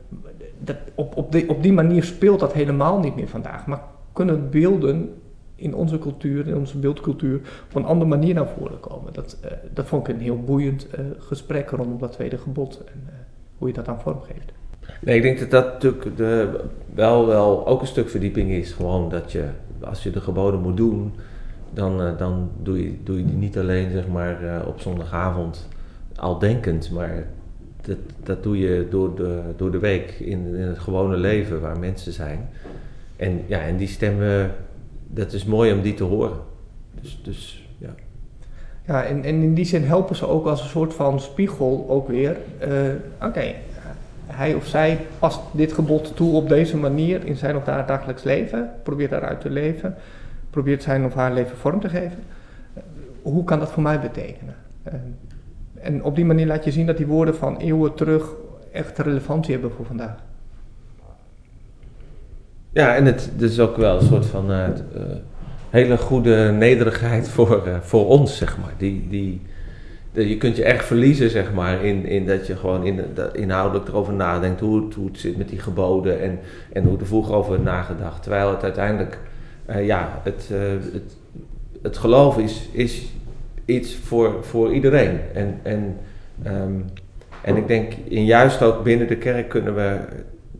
dat, 0.60 0.78
op, 0.96 1.18
op, 1.18 1.32
die, 1.32 1.50
op 1.50 1.64
die 1.64 1.74
manier 1.74 2.04
speelt 2.04 2.40
dat 2.40 2.54
helemaal 2.54 3.00
niet 3.00 3.16
meer 3.16 3.28
vandaag. 3.28 3.66
Maar 3.66 3.82
kunnen 4.14 4.50
beelden 4.50 5.14
in 5.56 5.76
onze 5.76 6.00
cultuur, 6.00 6.48
in 6.48 6.58
onze 6.58 6.78
beeldcultuur, 6.78 7.36
op 7.70 7.76
een 7.76 7.86
andere 7.86 8.10
manier 8.10 8.34
naar 8.34 8.50
voren 8.58 8.80
komen? 8.80 9.14
Dat, 9.14 9.38
dat 9.74 9.86
vond 9.86 10.08
ik 10.08 10.14
een 10.16 10.22
heel 10.22 10.44
boeiend 10.44 10.88
gesprek 11.18 11.70
rondom 11.70 12.00
dat 12.00 12.12
tweede 12.12 12.38
gebod 12.38 12.84
en 12.86 13.10
hoe 13.58 13.68
je 13.68 13.74
dat 13.74 13.86
dan 13.86 14.02
vormgeeft. 14.02 14.52
Nee, 15.02 15.16
ik 15.16 15.22
denk 15.22 15.40
dat 15.40 15.52
dat 15.52 15.74
natuurlijk 15.74 16.18
de, 16.18 16.60
wel, 16.94 17.28
wel 17.28 17.68
ook 17.68 17.82
een 17.82 17.88
stuk 17.88 18.10
verdieping 18.10 18.52
is. 18.52 18.72
Gewoon 18.72 19.10
dat 19.10 19.32
je, 19.32 19.44
als 19.82 20.04
je 20.04 20.12
de 20.12 20.22
geboden 20.22 20.60
moet 20.62 20.78
doen, 20.78 21.14
dan, 21.74 22.02
eh, 22.02 22.18
dan 22.18 22.50
doe, 22.64 22.84
je, 22.84 22.94
doe 23.04 23.18
je 23.18 23.26
die 23.26 23.36
niet 23.36 23.58
alleen 23.58 23.92
zeg 23.92 24.08
maar, 24.08 24.44
eh, 24.44 24.68
op 24.68 24.80
zondagavond 24.80 25.68
al 26.16 26.40
denkend, 26.40 26.92
maar 26.92 27.28
dat, 27.82 27.98
dat 28.24 28.44
doe 28.44 28.58
je 28.58 28.88
door 28.90 29.16
de, 29.16 29.42
door 29.56 29.72
de 29.72 29.80
week 29.80 30.12
in, 30.12 30.56
in 30.56 30.68
het 30.68 30.80
gewone 30.80 31.18
leven 31.18 31.62
waar 31.62 31.80
mensen 31.80 32.14
zijn. 32.14 32.50
En, 33.16 33.42
ja, 33.46 33.60
en 33.60 33.78
die 33.78 33.88
stemmen, 33.88 34.52
dat 35.08 35.34
is 35.34 35.46
mooi 35.46 35.74
om 35.74 35.82
die 35.82 35.94
te 35.94 36.04
horen. 36.04 36.38
Dus, 37.02 37.20
dus 37.24 37.68
ja. 37.78 37.90
Ja, 38.88 39.04
en, 39.04 39.24
en 39.24 39.42
in 39.42 39.54
die 39.54 39.66
zin 39.66 39.84
helpen 39.84 40.16
ze 40.16 40.28
ook 40.28 40.46
als 40.46 40.62
een 40.62 40.70
soort 40.70 40.94
van 40.94 41.20
spiegel 41.20 41.86
ook 41.90 42.08
weer. 42.08 42.38
eh, 42.58 42.72
Oké, 43.28 43.54
hij 44.40 44.54
of 44.54 44.66
zij 44.66 45.00
past 45.20 45.40
dit 45.52 45.74
gebod 45.74 46.16
toe 46.16 46.34
op 46.34 46.50
deze 46.50 46.78
manier 46.78 47.26
in 47.26 47.36
zijn 47.36 47.56
of 47.56 47.66
haar 47.66 47.86
dagelijks 47.86 48.24
leven. 48.24 48.70
Probeert 48.84 49.10
daaruit 49.10 49.42
te 49.42 49.50
leven. 49.50 49.96
Probeert 50.50 50.84
zijn 50.84 51.06
of 51.06 51.14
haar 51.14 51.34
leven 51.34 51.58
vorm 51.58 51.80
te 51.80 51.90
geven. 51.90 52.24
Eh, 52.74 52.84
hoe 53.22 53.44
kan 53.44 53.60
dat 53.60 53.72
voor 53.72 53.84
mij 53.84 54.00
betekenen? 54.00 54.56
Eh, 54.84 54.94
en 55.82 56.04
op 56.04 56.16
die 56.16 56.26
manier 56.26 56.46
laat 56.48 56.64
je 56.64 56.72
zien 56.72 56.86
dat 56.86 56.98
die 56.98 57.08
woorden 57.08 57.36
van 57.36 57.58
eeuwen 57.58 57.94
terug 57.94 58.34
echt 58.72 58.98
relevantie 58.98 59.52
hebben 59.52 59.72
voor 59.72 59.86
vandaag. 59.86 60.16
Ja, 62.70 62.96
en 62.96 63.06
het, 63.06 63.32
is 63.40 63.60
ook 63.60 63.78
wel 63.78 64.00
een 64.00 64.06
soort 64.06 64.26
van 64.26 64.52
eh, 64.52 64.68
hele 65.70 65.98
goede 65.98 66.52
nederigheid 66.52 67.30
voor, 67.30 67.80
voor 67.82 68.08
ons, 68.08 68.38
zeg 68.38 68.58
maar. 68.58 68.74
Die, 68.78 69.08
die, 69.10 69.42
je 70.28 70.38
kunt 70.38 70.56
je 70.56 70.64
echt 70.64 70.86
verliezen, 70.86 71.30
zeg 71.30 71.54
maar, 71.54 71.86
in, 71.86 72.06
in 72.06 72.26
dat 72.26 72.48
je 72.48 72.56
gewoon 72.56 72.86
in, 72.86 73.02
inhoudelijk 73.34 73.88
erover 73.88 74.14
nadenkt 74.14 74.60
hoe 74.60 74.86
het, 74.86 74.94
hoe 74.94 75.08
het 75.08 75.20
zit 75.20 75.38
met 75.38 75.50
die 75.50 75.60
geboden 75.60 76.22
en, 76.22 76.40
en 76.74 76.84
hoe 76.84 77.00
er 77.00 77.08
vroeger 77.08 77.36
over 77.36 77.60
nagedacht. 77.60 78.22
Terwijl 78.22 78.50
het 78.50 78.64
uiteindelijk, 78.64 79.20
eh, 79.66 79.86
ja, 79.86 80.22
het, 80.24 80.50
eh, 80.52 80.60
het, 80.94 81.18
het 81.82 81.98
geloof 81.98 82.38
is, 82.38 82.70
is 82.72 83.12
iets 83.66 83.96
voor, 83.96 84.44
voor 84.44 84.74
iedereen. 84.74 85.20
En, 85.34 85.60
en, 85.64 85.98
ehm, 86.44 86.80
en 87.42 87.56
ik 87.56 87.68
denk, 87.68 87.94
in 87.94 88.26
juist 88.26 88.62
ook 88.62 88.84
binnen 88.84 89.08
de 89.08 89.18
kerk 89.18 89.50
kunnen 89.50 89.76
we 89.76 89.98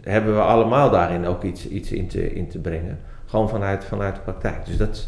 hebben 0.04 0.36
we 0.36 0.42
allemaal 0.42 0.90
daarin 0.90 1.26
ook 1.26 1.44
iets, 1.44 1.68
iets 1.68 1.92
in, 1.92 2.08
te, 2.08 2.34
in 2.34 2.48
te 2.48 2.60
brengen. 2.60 3.00
Gewoon 3.26 3.50
vanuit, 3.50 3.86
vanuit 3.86 4.16
de 4.16 4.22
praktijk. 4.22 4.66
Dus 4.66 4.78
dat, 4.78 5.08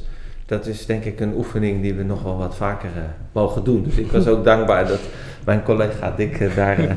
dat 0.51 0.65
is 0.65 0.85
denk 0.85 1.03
ik 1.03 1.19
een 1.19 1.33
oefening 1.35 1.81
die 1.81 1.93
we 1.93 2.03
nog 2.03 2.23
wel 2.23 2.37
wat 2.37 2.55
vaker 2.55 2.89
eh, 2.95 3.01
mogen 3.31 3.63
doen. 3.63 3.83
Dus 3.83 3.95
ik 3.95 4.11
was 4.11 4.27
ook 4.27 4.43
dankbaar 4.43 4.87
dat 4.87 4.99
mijn 5.45 5.63
collega 5.63 6.13
Dick 6.17 6.39
eh, 6.39 6.55
daar, 6.55 6.79
eh, 6.79 6.95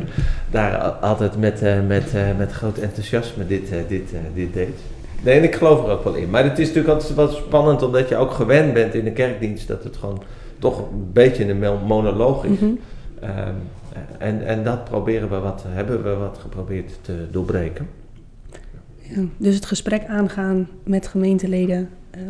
daar 0.50 0.76
altijd 0.82 1.38
met, 1.38 1.60
met, 1.86 2.12
met 2.38 2.52
groot 2.52 2.78
enthousiasme 2.78 3.46
dit, 3.46 3.68
dit, 3.88 4.14
dit 4.34 4.52
deed. 4.52 4.78
Nee, 5.22 5.38
en 5.38 5.44
ik 5.44 5.54
geloof 5.54 5.84
er 5.84 5.90
ook 5.90 6.04
wel 6.04 6.14
in. 6.14 6.30
Maar 6.30 6.44
het 6.44 6.58
is 6.58 6.66
natuurlijk 6.66 6.94
altijd 6.94 7.14
wat 7.14 7.32
spannend 7.32 7.82
omdat 7.82 8.08
je 8.08 8.16
ook 8.16 8.30
gewend 8.30 8.72
bent 8.72 8.94
in 8.94 9.04
de 9.04 9.12
kerkdienst 9.12 9.68
dat 9.68 9.84
het 9.84 9.96
gewoon 9.96 10.22
toch 10.58 10.78
een 10.78 11.12
beetje 11.12 11.48
een 11.48 11.58
mo- 11.58 11.80
monoloog 11.86 12.44
is. 12.44 12.58
Mhm. 12.58 12.70
Ehm, 13.20 13.54
en, 14.18 14.46
en 14.46 14.64
dat 14.64 14.84
proberen 14.84 15.30
we 15.30 15.38
wat, 15.38 15.64
hebben 15.68 16.02
we 16.02 16.14
wat 16.14 16.38
geprobeerd 16.40 16.98
te 17.00 17.26
doorbreken. 17.30 17.88
Ja, 19.00 19.22
dus 19.36 19.54
het 19.54 19.66
gesprek 19.66 20.06
aangaan 20.06 20.68
met 20.82 21.06
gemeenteleden 21.06 21.88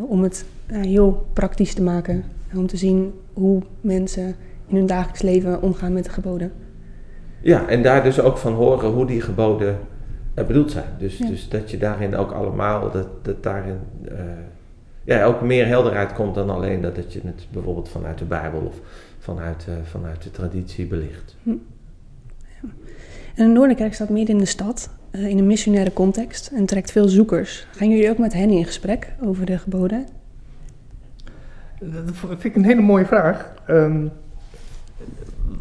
om 0.08 0.22
het 0.22 0.44
eh, 0.66 0.80
heel 0.80 1.26
praktisch 1.32 1.74
te 1.74 1.82
maken. 1.82 2.24
En 2.48 2.58
om 2.58 2.66
te 2.66 2.76
zien 2.76 3.12
hoe 3.32 3.62
mensen 3.80 4.34
in 4.66 4.76
hun 4.76 4.86
dagelijks 4.86 5.22
leven 5.22 5.62
omgaan 5.62 5.92
met 5.92 6.04
de 6.04 6.10
geboden. 6.10 6.52
Ja, 7.40 7.68
en 7.68 7.82
daar 7.82 8.02
dus 8.02 8.20
ook 8.20 8.38
van 8.38 8.52
horen 8.52 8.90
hoe 8.90 9.06
die 9.06 9.20
geboden 9.20 9.78
eh, 10.34 10.46
bedoeld 10.46 10.70
zijn. 10.70 10.88
Dus, 10.98 11.18
Ja. 11.18 11.26
dus 11.26 11.48
dat 11.48 11.70
je 11.70 11.78
daarin 11.78 12.16
ook 12.16 12.32
allemaal, 12.32 12.90
dat, 12.90 13.24
dat 13.24 13.42
daarin 13.42 13.78
eh, 14.08 14.18
ja, 15.04 15.24
ook 15.24 15.40
meer 15.40 15.66
helderheid 15.66 16.12
komt 16.12 16.34
dan 16.34 16.50
alleen 16.50 16.80
dat, 16.80 16.94
dat 16.96 17.12
je 17.12 17.20
het 17.24 17.46
bijvoorbeeld 17.52 17.88
vanuit 17.88 18.18
de 18.18 18.24
Bijbel 18.24 18.60
of 18.60 18.80
vanuit, 19.18 19.66
vanuit 19.82 20.22
de 20.22 20.30
traditie 20.30 20.86
belicht. 20.86 21.36
En 23.34 23.46
de 23.46 23.52
Noorderkerk 23.52 23.94
staat 23.94 24.08
midden 24.08 24.34
in 24.34 24.40
de 24.40 24.48
stad, 24.48 24.90
in 25.10 25.38
een 25.38 25.46
missionaire 25.46 25.92
context 25.92 26.50
en 26.54 26.66
trekt 26.66 26.90
veel 26.90 27.08
zoekers. 27.08 27.66
Gaan 27.70 27.88
jullie 27.88 28.10
ook 28.10 28.18
met 28.18 28.32
hen 28.32 28.50
in 28.50 28.64
gesprek 28.64 29.12
over 29.22 29.46
de 29.46 29.58
geboden? 29.58 30.06
Dat 31.80 32.14
vind 32.16 32.44
ik 32.44 32.54
een 32.54 32.64
hele 32.64 32.80
mooie 32.80 33.06
vraag. 33.06 33.54
Ehm, 33.66 34.06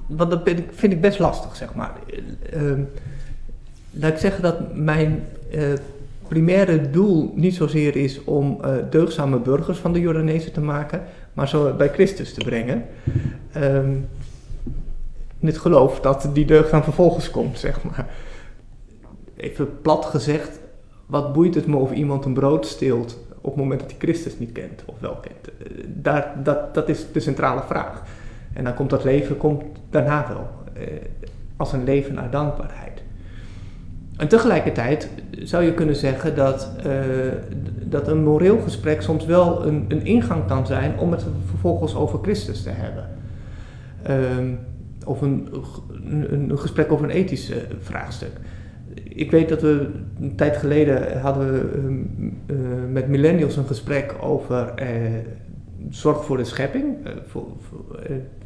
want 0.07 0.31
dat 0.31 0.41
vind 0.71 0.93
ik 0.93 1.01
best 1.01 1.19
lastig, 1.19 1.55
zeg 1.55 1.73
maar. 1.73 1.93
Ehm, 2.51 2.81
laat 3.91 4.11
ik 4.11 4.17
zeggen 4.17 4.43
dat 4.43 4.75
mijn 4.75 5.23
eh, 5.51 5.73
primaire 6.27 6.89
doel 6.89 7.33
niet 7.35 7.55
zozeer 7.55 7.95
is 7.95 8.23
om 8.23 8.57
eh, 8.61 8.75
deugdzame 8.89 9.39
burgers 9.39 9.77
van 9.77 9.93
de 9.93 9.99
Jordanezen 9.99 10.51
te 10.51 10.61
maken, 10.61 11.01
maar 11.33 11.47
zo 11.47 11.73
bij 11.73 11.89
Christus 11.89 12.33
te 12.33 12.43
brengen. 12.43 12.85
Ehm, 13.51 13.91
in 15.39 15.47
het 15.47 15.57
geloof 15.57 15.99
dat 15.99 16.29
die 16.33 16.45
deugd 16.45 16.71
dan 16.71 16.83
vervolgens 16.83 17.29
komt, 17.29 17.59
zeg 17.59 17.83
maar. 17.83 18.07
Even 19.35 19.81
plat 19.81 20.05
gezegd, 20.05 20.59
wat 21.05 21.33
boeit 21.33 21.55
het 21.55 21.67
me 21.67 21.75
of 21.75 21.91
iemand 21.91 22.25
een 22.25 22.33
brood 22.33 22.65
steelt 22.65 23.22
op 23.43 23.51
het 23.51 23.61
moment 23.61 23.79
dat 23.79 23.89
hij 23.89 23.99
Christus 23.99 24.39
niet 24.39 24.51
kent 24.51 24.83
of 24.85 24.99
wel 24.99 25.15
kent? 25.15 25.57
Eh, 25.57 25.83
Daar, 25.87 26.33
dat, 26.43 26.73
dat 26.73 26.89
is 26.89 27.05
de 27.11 27.19
centrale 27.19 27.61
vraag. 27.67 28.03
En 28.53 28.63
dan 28.63 28.73
komt 28.73 28.89
dat 28.89 29.03
leven 29.03 29.37
komt 29.37 29.63
daarna 29.89 30.27
wel, 30.27 30.47
eh, 30.73 30.87
als 31.57 31.73
een 31.73 31.83
leven 31.83 32.13
naar 32.13 32.31
dankbaarheid. 32.31 33.01
En 34.17 34.27
tegelijkertijd 34.27 35.09
zou 35.39 35.63
je 35.63 35.73
kunnen 35.73 35.95
zeggen 35.95 36.35
dat, 36.35 36.69
eh, 36.83 36.91
dat 37.83 38.07
een 38.07 38.23
moreel 38.23 38.59
gesprek 38.59 39.01
soms 39.01 39.25
wel 39.25 39.65
een, 39.65 39.85
een 39.87 40.05
ingang 40.05 40.45
kan 40.45 40.67
zijn 40.67 40.99
om 40.99 41.11
het 41.11 41.25
vervolgens 41.49 41.95
over 41.95 42.19
Christus 42.21 42.63
te 42.63 42.69
hebben. 42.69 43.09
Ehm, 44.03 44.47
of 45.05 45.21
een, 45.21 45.49
een, 46.03 46.49
een 46.49 46.59
gesprek 46.59 46.91
over 46.91 47.05
een 47.05 47.15
ethisch 47.15 47.49
eh, 47.49 47.57
vraagstuk. 47.81 48.31
Ik 49.03 49.31
weet 49.31 49.49
dat 49.49 49.61
we 49.61 49.89
een 50.19 50.35
tijd 50.35 50.57
geleden 50.57 51.21
hadden 51.21 51.53
we 51.53 51.69
ehm, 51.77 52.01
eh, 52.45 52.91
met 52.91 53.07
millennials 53.07 53.55
een 53.55 53.65
gesprek 53.65 54.15
over 54.21 54.73
eh, 54.75 54.87
zorg 55.89 56.25
voor 56.25 56.37
de 56.37 56.43
schepping, 56.43 57.05
eh, 57.05 57.11
voor, 57.27 57.45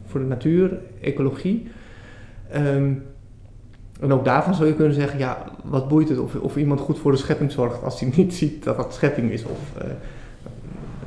voor, 0.06 0.20
de 0.20 0.26
natuur, 0.26 0.80
ecologie. 1.02 1.68
Ehm, 2.50 2.94
en 4.00 4.14
ook 4.14 4.26
daarvan 4.26 4.56
zou 4.56 4.68
je 4.68 4.76
kunnen 4.76 4.94
zeggen, 4.94 5.20
ja, 5.20 5.44
wat 5.64 5.88
boeit 5.88 6.10
het 6.10 6.20
of, 6.20 6.36
of 6.36 6.58
iemand 6.58 6.80
goed 6.80 7.00
voor 7.00 7.12
de 7.12 7.18
schepping 7.18 7.52
zorgt 7.52 7.84
als 7.84 8.00
hij 8.00 8.12
niet 8.18 8.34
ziet 8.34 8.64
dat 8.64 8.78
dat 8.78 8.94
schepping 8.94 9.32
is. 9.32 9.44
Of 9.44 9.74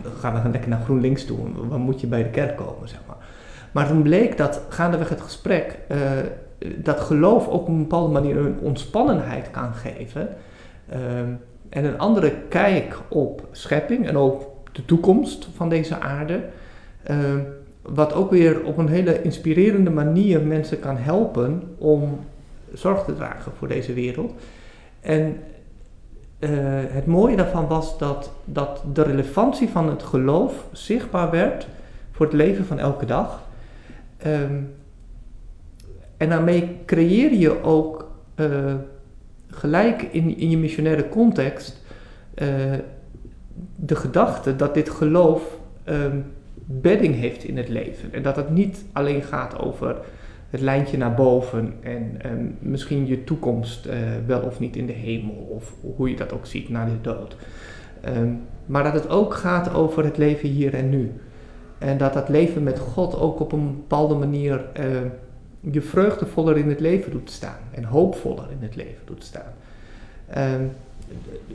dan 0.02 0.12
gaan 0.12 0.42
we 0.42 0.48
lekker 0.48 0.70
naar 0.70 0.82
GroenLinks 0.84 1.24
toe, 1.24 1.38
waar 1.68 1.78
moet 1.78 2.00
je 2.00 2.06
bij 2.06 2.22
de 2.22 2.30
kerk 2.30 2.56
komen, 2.56 2.88
zeg 2.88 3.00
maar. 3.06 3.16
Maar 3.72 3.88
toen 3.88 4.02
bleek 4.02 4.36
dat 4.36 4.62
gaandeweg 4.68 5.08
het 5.08 5.20
gesprek, 5.20 5.78
dat 6.76 7.00
geloof 7.00 7.48
ook 7.48 7.60
op 7.60 7.68
een 7.68 7.78
bepaalde 7.78 8.12
manier 8.12 8.36
een 8.36 8.58
ontspannenheid 8.62 9.50
kan 9.50 9.74
geven. 9.74 10.28
ehm, 10.88 11.32
en 11.68 11.84
een 11.84 11.98
andere 11.98 12.32
kijk 12.48 12.98
op 13.08 13.46
schepping 13.50 14.06
en 14.06 14.16
ook 14.16 14.42
de 14.72 14.84
toekomst 14.84 15.48
van 15.54 15.68
deze 15.68 16.00
aarde. 16.00 16.40
ehm, 17.02 17.40
wat 17.82 18.12
ook 18.12 18.30
weer 18.30 18.64
op 18.64 18.78
een 18.78 18.88
hele 18.88 19.22
inspirerende 19.22 19.90
manier 19.90 20.40
mensen 20.40 20.80
kan 20.80 20.96
helpen 20.96 21.62
om 21.78 22.18
zorg 22.72 23.04
te 23.04 23.14
dragen 23.14 23.52
voor 23.58 23.68
deze 23.68 23.92
wereld. 23.92 24.32
En 25.00 25.36
eh, 26.38 26.50
het 26.88 27.06
mooie 27.06 27.36
daarvan 27.36 27.66
was 27.66 27.98
dat, 27.98 28.30
dat 28.44 28.82
de 28.92 29.02
relevantie 29.02 29.68
van 29.68 29.88
het 29.88 30.02
geloof 30.02 30.64
zichtbaar 30.72 31.30
werd 31.30 31.66
voor 32.10 32.26
het 32.26 32.34
leven 32.34 32.64
van 32.64 32.78
elke 32.78 33.06
dag. 33.06 33.42
Ehm, 34.16 34.62
en 36.20 36.28
daarmee 36.28 36.76
creëer 36.86 37.32
je 37.32 37.62
ook 37.62 38.10
eh, 38.34 38.74
gelijk 39.46 40.02
in, 40.02 40.38
in 40.38 40.50
je 40.50 40.58
missionaire 40.58 41.08
context 41.08 41.82
eh, 42.34 42.46
de 43.76 43.96
gedachte 43.96 44.56
dat 44.56 44.74
dit 44.74 44.90
geloof 44.90 45.58
ehm, 45.84 46.16
bedding 46.64 47.14
heeft 47.14 47.44
in 47.44 47.56
het 47.56 47.68
leven. 47.68 48.12
En 48.12 48.22
dat 48.22 48.36
het 48.36 48.50
niet 48.50 48.84
alleen 48.92 49.22
gaat 49.22 49.58
over 49.58 49.96
het 50.50 50.60
lijntje 50.60 50.96
naar 50.96 51.14
boven 51.14 51.74
en 51.80 52.14
ehm, 52.18 52.44
misschien 52.58 53.06
je 53.06 53.24
toekomst 53.24 53.86
eh, 53.86 53.98
wel 54.26 54.40
of 54.40 54.60
niet 54.60 54.76
in 54.76 54.86
de 54.86 54.92
hemel, 54.92 55.34
of 55.34 55.74
hoe 55.96 56.10
je 56.10 56.16
dat 56.16 56.32
ook 56.32 56.46
ziet 56.46 56.68
na 56.68 56.84
de 56.84 57.00
dood. 57.00 57.36
Ehm, 58.00 58.32
maar 58.66 58.82
dat 58.82 58.94
het 58.94 59.08
ook 59.08 59.34
gaat 59.34 59.74
over 59.74 60.04
het 60.04 60.16
leven 60.16 60.48
hier 60.48 60.74
en 60.74 60.88
nu. 60.88 61.12
En 61.78 61.98
dat 61.98 62.12
dat 62.12 62.28
leven 62.28 62.62
met 62.62 62.78
God 62.78 63.18
ook 63.18 63.40
op 63.40 63.52
een 63.52 63.66
bepaalde 63.66 64.14
manier 64.14 64.64
je 65.60 65.82
vreugdevoller 65.82 66.56
in 66.56 66.68
het 66.68 66.80
leven 66.80 67.10
doet 67.10 67.30
staan. 67.30 67.58
En 67.70 67.84
hoopvoller 67.84 68.50
in 68.50 68.58
het 68.60 68.76
leven 68.76 69.06
doet 69.06 69.24
staan. 69.24 69.52
Ehm, 70.26 70.64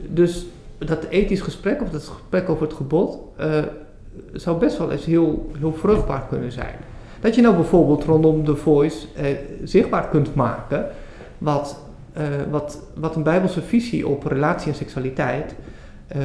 dus 0.08 0.46
dat 0.78 1.04
ethisch 1.04 1.40
gesprek 1.40 1.82
of 1.82 1.90
dat 1.90 2.02
gesprek 2.02 2.48
over 2.48 2.62
het 2.62 2.76
gebod 2.76 3.18
eh, 3.36 3.62
zou 4.32 4.58
best 4.58 4.78
wel 4.78 4.92
eens 4.92 5.04
heel, 5.04 5.50
heel 5.58 5.72
vruchtbaar 5.72 6.26
kunnen 6.28 6.52
zijn. 6.52 6.74
Dat 7.20 7.34
je 7.34 7.42
nou 7.42 7.54
bijvoorbeeld 7.54 8.04
rondom 8.04 8.44
de 8.44 8.56
voice 8.56 9.06
eh, 9.14 9.26
zichtbaar 9.64 10.08
kunt 10.08 10.34
maken 10.34 10.86
wat, 11.38 11.80
eh, 12.12 12.24
wat, 12.50 12.82
wat 12.94 13.16
een 13.16 13.22
bijbelse 13.22 13.62
visie 13.62 14.08
op 14.08 14.24
relatie 14.24 14.68
en 14.68 14.76
seksualiteit 14.76 15.54
eh, 16.06 16.20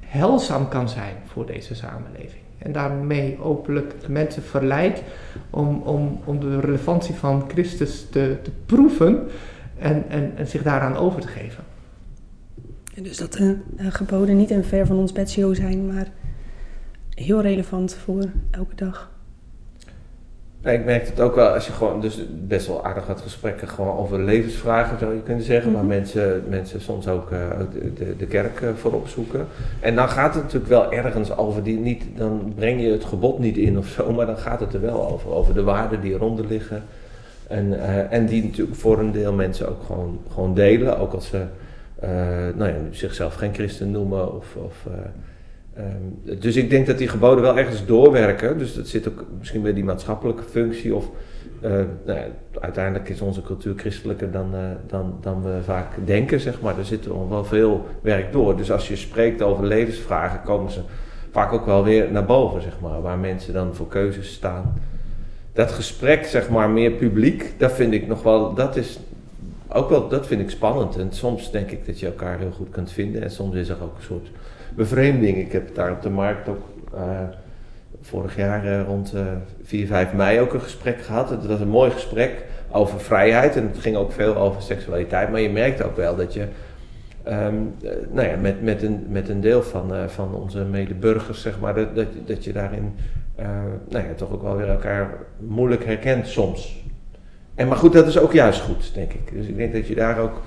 helzaam 0.00 0.68
kan 0.68 0.88
zijn 0.88 1.16
voor 1.26 1.46
deze 1.46 1.74
samenleving. 1.74 2.43
En 2.58 2.72
daarmee 2.72 3.40
openlijk 3.40 4.00
de 4.00 4.12
mensen 4.12 4.42
verleidt 4.42 5.02
om, 5.50 5.82
om, 5.82 6.20
om 6.24 6.40
de 6.40 6.60
relevantie 6.60 7.14
van 7.14 7.44
Christus 7.48 8.06
te, 8.10 8.36
te 8.42 8.50
proeven 8.66 9.28
en, 9.78 10.04
en, 10.08 10.32
en 10.36 10.46
zich 10.46 10.62
daaraan 10.62 10.96
over 10.96 11.20
te 11.20 11.28
geven. 11.28 11.64
En 12.94 13.02
dus 13.02 13.16
dat 13.16 13.32
de 13.32 13.56
eh, 13.76 13.86
geboden 13.88 14.36
niet 14.36 14.50
een 14.50 14.64
ver 14.64 14.86
van 14.86 14.98
ons 14.98 15.12
bedshow 15.12 15.54
zijn, 15.54 15.86
maar 15.86 16.06
heel 17.08 17.40
relevant 17.40 17.94
voor 17.94 18.24
elke 18.50 18.74
dag. 18.74 19.13
Ik 20.64 20.84
merk 20.84 21.06
het 21.06 21.20
ook 21.20 21.34
wel 21.34 21.48
als 21.48 21.66
je 21.66 21.72
gewoon, 21.72 22.00
dus 22.00 22.22
best 22.30 22.66
wel 22.66 22.84
aardig 22.84 23.06
wat 23.06 23.20
gesprekken 23.20 23.68
gewoon 23.68 23.96
over 23.96 24.20
levensvragen 24.22 24.98
zou 24.98 25.14
je 25.14 25.20
kunnen 25.20 25.44
zeggen, 25.44 25.70
Mhm. 25.70 25.80
waar 25.80 25.88
mensen, 25.88 26.44
mensen 26.48 26.80
soms 26.80 27.08
ook 27.08 27.32
ook 27.60 27.72
de, 27.72 27.92
de, 27.94 28.16
de 28.16 28.26
kerk 28.26 28.60
eh, 28.60 28.68
voor 28.76 28.92
opzoeken. 28.92 29.46
En 29.80 29.94
dan 29.94 30.08
gaat 30.08 30.34
het 30.34 30.42
natuurlijk 30.42 30.70
wel 30.70 30.92
ergens 30.92 31.36
over 31.36 31.62
die 31.62 31.78
niet, 31.78 32.04
dan 32.16 32.52
breng 32.56 32.80
je 32.80 32.90
het 32.90 33.04
gebod 33.04 33.38
niet 33.38 33.56
in 33.56 33.78
of 33.78 33.86
zo, 33.86 34.12
maar 34.12 34.26
dan 34.26 34.36
gaat 34.38 34.60
het 34.60 34.74
er 34.74 34.80
wel 34.80 35.10
over, 35.10 35.30
over 35.30 35.54
de 35.54 35.62
waarden 35.62 36.00
die 36.00 36.12
eronder 36.12 36.46
liggen. 36.46 36.82
En, 37.48 37.80
eh, 37.80 38.12
en 38.12 38.26
die 38.26 38.44
natuurlijk 38.44 38.76
voor 38.76 38.98
een 38.98 39.12
deel 39.12 39.32
mensen 39.32 39.68
ook 39.68 39.82
gewoon, 39.86 40.18
gewoon 40.32 40.54
delen, 40.54 40.98
ook 40.98 41.12
als 41.12 41.26
ze 41.26 41.42
nou 42.54 42.70
ja, 42.70 42.76
zichzelf 42.90 43.34
geen 43.34 43.54
christen 43.54 43.90
noemen 43.90 44.36
of. 44.36 44.56
of 44.56 44.86
eh, 45.74 45.82
Ehm, 45.84 46.38
dus 46.40 46.56
ik 46.56 46.70
denk 46.70 46.86
dat 46.86 46.98
die 46.98 47.08
geboden 47.08 47.42
wel 47.42 47.58
ergens 47.58 47.86
doorwerken. 47.86 48.58
Dus 48.58 48.74
dat 48.74 48.88
zit 48.88 49.08
ook 49.08 49.24
misschien 49.38 49.62
bij 49.62 49.72
die 49.72 49.84
maatschappelijke 49.84 50.42
functie. 50.42 50.94
Of 50.94 51.10
eh, 51.60 51.72
nou 52.06 52.18
uiteindelijk 52.60 53.08
is 53.08 53.20
onze 53.20 53.42
cultuur 53.42 53.74
christelijker 53.76 54.30
dan, 54.30 54.54
eh, 54.54 54.60
dan, 54.86 55.18
dan 55.20 55.42
we 55.42 55.58
vaak 55.64 55.88
denken, 56.04 56.40
zeg 56.40 56.60
maar. 56.60 56.78
Er 56.78 56.84
zit 56.84 57.06
nog 57.06 57.28
wel 57.28 57.44
veel 57.44 57.86
werk 58.00 58.32
door. 58.32 58.56
Dus 58.56 58.72
als 58.72 58.88
je 58.88 58.96
spreekt 58.96 59.42
over 59.42 59.66
levensvragen, 59.66 60.42
komen 60.42 60.70
ze 60.70 60.80
vaak 61.30 61.52
ook 61.52 61.66
wel 61.66 61.84
weer 61.84 62.12
naar 62.12 62.24
boven, 62.24 62.62
zeg 62.62 62.80
maar. 62.80 63.02
Waar 63.02 63.18
mensen 63.18 63.52
dan 63.52 63.74
voor 63.74 63.88
keuzes 63.88 64.32
staan. 64.32 64.74
Dat 65.52 65.72
gesprek, 65.72 66.24
zeg 66.24 66.48
maar, 66.48 66.70
meer 66.70 66.90
publiek, 66.90 67.54
dat 67.58 67.72
vind 67.72 67.92
ik 67.92 68.06
nog 68.06 68.22
wel, 68.22 68.54
dat 68.54 68.76
is 68.76 68.98
ook 69.68 69.88
wel, 69.88 70.08
dat 70.08 70.26
vind 70.26 70.40
ik 70.40 70.50
spannend. 70.50 70.96
En 70.96 71.12
soms 71.12 71.50
denk 71.50 71.70
ik 71.70 71.86
dat 71.86 72.00
je 72.00 72.06
elkaar 72.06 72.38
heel 72.38 72.50
goed 72.50 72.70
kunt 72.70 72.92
vinden. 72.92 73.22
En 73.22 73.30
soms 73.30 73.54
is 73.54 73.68
er 73.68 73.82
ook 73.82 73.96
een 73.96 74.02
soort 74.02 74.28
bevreemding. 74.74 75.36
Ik 75.36 75.52
heb 75.52 75.74
daar 75.74 75.90
op 75.90 76.02
de 76.02 76.10
markt 76.10 76.48
ook 76.48 76.62
eh, 76.94 77.00
vorig 78.00 78.36
jaar 78.36 78.64
eh, 78.64 78.82
rond 78.82 79.12
eh 79.14 79.26
4, 79.62 79.86
5 79.86 80.12
mei 80.12 80.40
ook 80.40 80.54
een 80.54 80.60
gesprek 80.60 81.02
gehad. 81.02 81.30
Het 81.30 81.46
was 81.46 81.60
een 81.60 81.68
mooi 81.68 81.90
gesprek 81.90 82.44
over 82.70 83.00
vrijheid 83.00 83.56
en 83.56 83.66
het 83.66 83.78
ging 83.78 83.96
ook 83.96 84.12
veel 84.12 84.36
over 84.36 84.62
seksualiteit. 84.62 85.30
Maar 85.30 85.40
je 85.40 85.50
merkt 85.50 85.82
ook 85.82 85.96
wel 85.96 86.16
dat 86.16 86.34
je 86.34 86.46
ehm, 87.22 87.54
eh, 87.82 87.90
nou 88.10 88.28
ja, 88.28 88.36
met, 88.36 88.62
met, 88.62 88.82
een, 88.82 89.06
met 89.08 89.28
een 89.28 89.40
deel 89.40 89.62
van, 89.62 89.94
eh, 89.94 90.06
van 90.06 90.34
onze 90.34 90.64
medeburgers, 90.64 91.42
zeg 91.42 91.60
maar, 91.60 91.74
dat, 91.74 91.96
dat, 91.96 92.06
dat 92.26 92.44
je 92.44 92.52
daarin 92.52 92.94
eh, 93.34 93.46
nou 93.88 94.04
ja, 94.06 94.14
toch 94.16 94.32
ook 94.32 94.42
wel 94.42 94.56
weer 94.56 94.68
elkaar 94.68 95.10
moeilijk 95.38 95.84
herkent 95.84 96.26
soms. 96.26 96.82
En, 97.54 97.68
maar 97.68 97.76
goed, 97.76 97.92
dat 97.92 98.06
is 98.06 98.18
ook 98.18 98.32
juist 98.32 98.60
goed, 98.60 98.94
denk 98.94 99.12
ik. 99.12 99.32
Dus 99.32 99.46
ik 99.46 99.56
denk 99.56 99.72
dat 99.72 99.86
je 99.86 99.94
daar 99.94 100.18
ook 100.18 100.42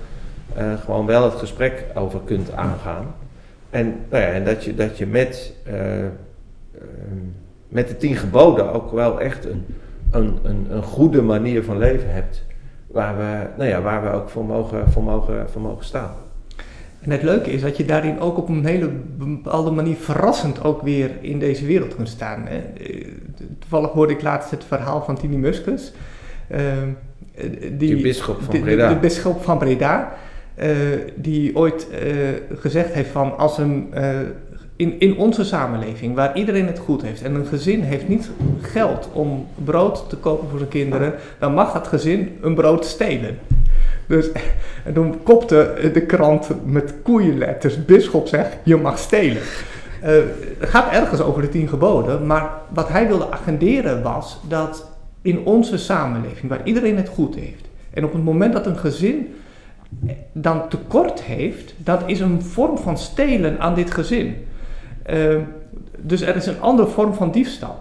eh, 0.56 0.74
gewoon 0.74 1.06
wel 1.06 1.24
het 1.24 1.34
gesprek 1.34 1.86
over 1.94 2.20
kunt 2.26 2.52
aangaan. 2.52 3.16
En, 3.70 3.96
nou 4.10 4.24
ja, 4.24 4.30
en 4.30 4.44
dat 4.46 4.64
je, 4.64 4.76
dat 4.76 4.98
je 4.98 5.06
met, 5.06 5.54
eh, 5.66 5.98
ehm, 6.00 6.10
met 7.68 7.88
de 7.88 7.98
tien 7.98 8.16
geboden 8.16 8.74
ook 8.74 8.92
wel 8.92 9.20
echt 9.22 9.46
een, 9.46 9.66
een, 10.12 10.38
een, 10.44 10.68
een 10.70 10.84
goede 10.84 11.22
manier 11.22 11.64
van 11.64 11.78
leven 11.78 12.14
hebt. 12.14 12.44
Waar 12.88 13.18
we, 13.18 13.48
nou 13.58 13.70
ja, 13.70 13.82
waar 13.82 14.04
we 14.04 14.10
ook 14.10 14.30
voor 14.30 14.46
mogen, 14.46 14.92
voor, 14.92 15.04
mogen, 15.04 15.50
voor 15.50 15.62
mogen 15.62 15.86
staan. 15.86 16.12
En 17.00 17.12
het 17.12 17.24
leuke 17.24 17.52
is 17.52 17.62
dat 17.62 17.78
je 17.78 17.86
daarin 17.86 18.20
ook 18.20 18.38
op 18.38 18.50
een 18.50 18.66
hele 18.66 18.90
bepaalde 19.18 19.72
manier 19.72 19.96
verrassend 19.96 20.64
ook 20.64 20.82
weer 20.82 21.12
in 21.22 21.40
deze 21.40 21.66
wereld 21.66 21.96
kunt 21.96 22.10
staan. 22.10 22.46
Hè. 22.46 22.58
Eh, 22.58 23.08
Toevallig 23.60 23.90
hoorde 23.92 24.14
ik 24.14 24.22
laatst 24.22 24.52
het 24.52 24.64
verhaal 24.64 25.04
van 25.04 25.16
Tini 25.18 25.38
Muskus. 25.38 25.94
eh, 26.48 26.62
die, 27.60 27.78
Die 27.78 28.02
bisschop 28.02 28.42
van 28.42 28.54
de- 28.54 28.60
de- 28.60 28.64
Breda. 28.66 28.90
De, 28.90 29.00
bisschop 29.00 29.44
van 29.44 29.58
Breda. 29.58 30.14
Eh, 30.58 30.70
die 31.16 31.56
ooit 31.56 31.88
eh, 31.90 32.00
gezegd 32.60 32.94
heeft 32.94 33.10
van 33.10 33.38
als 33.38 33.58
een, 33.58 33.88
eh, 33.94 34.10
in, 34.76 35.00
in 35.00 35.18
onze 35.18 35.46
samenleving 35.46 36.16
waar 36.16 36.38
iedereen 36.38 36.68
het 36.68 36.80
goed 36.80 37.02
heeft 37.02 37.22
en 37.24 37.36
een 37.36 37.46
gezin 37.46 37.82
heeft 37.82 38.08
niet 38.08 38.30
geld 38.62 39.10
om 39.14 39.48
brood 39.64 40.10
te 40.10 40.16
kopen 40.16 40.50
voor 40.50 40.58
zijn 40.58 40.70
kinderen, 40.70 41.14
dan 41.40 41.54
mag 41.54 41.74
dat 41.74 41.88
gezin 41.88 42.38
een 42.42 42.56
brood 42.56 42.86
stelen. 42.86 43.38
Dus 44.08 44.30
en 44.86 44.94
toen 44.94 45.24
kopte 45.24 45.90
de 45.94 46.02
krant 46.02 46.50
met 46.66 46.94
koeienletters, 47.04 47.86
bisschop 47.86 48.28
zegt, 48.28 48.58
je 48.64 48.76
mag 48.76 48.98
stelen. 48.98 49.42
Het 50.00 50.70
gaat 50.70 50.94
ergens 50.94 51.22
over 51.22 51.42
de 51.42 51.50
tien 51.50 51.68
geboden, 51.68 52.26
maar 52.26 52.52
wat 52.74 52.90
hij 52.90 53.08
wilde 53.08 53.32
agenderen 53.32 54.02
was 54.04 54.40
dat 54.48 54.88
in 55.22 55.40
onze 55.40 55.78
samenleving, 55.78 56.50
waar 56.50 56.62
iedereen 56.64 56.98
het 56.98 57.10
goed 57.10 57.36
heeft, 57.36 57.66
en 57.94 58.06
op 58.06 58.14
het 58.14 58.24
moment 58.24 58.54
dat 58.54 58.66
een 58.66 58.78
gezin 58.78 59.28
dan 60.32 60.70
tekort 60.70 61.22
heeft, 61.22 61.74
dat 61.78 62.04
is 62.06 62.20
een 62.20 62.42
vorm 62.42 62.78
van 62.78 62.98
stelen 62.98 63.60
aan 63.60 63.76
dit 63.76 63.92
gezin. 63.92 64.48
Eh, 65.04 65.36
dus 65.98 66.22
er 66.22 66.36
is 66.36 66.46
een 66.46 66.62
andere 66.62 66.88
vorm 66.88 67.14
van 67.14 67.32
diefstal. 67.32 67.80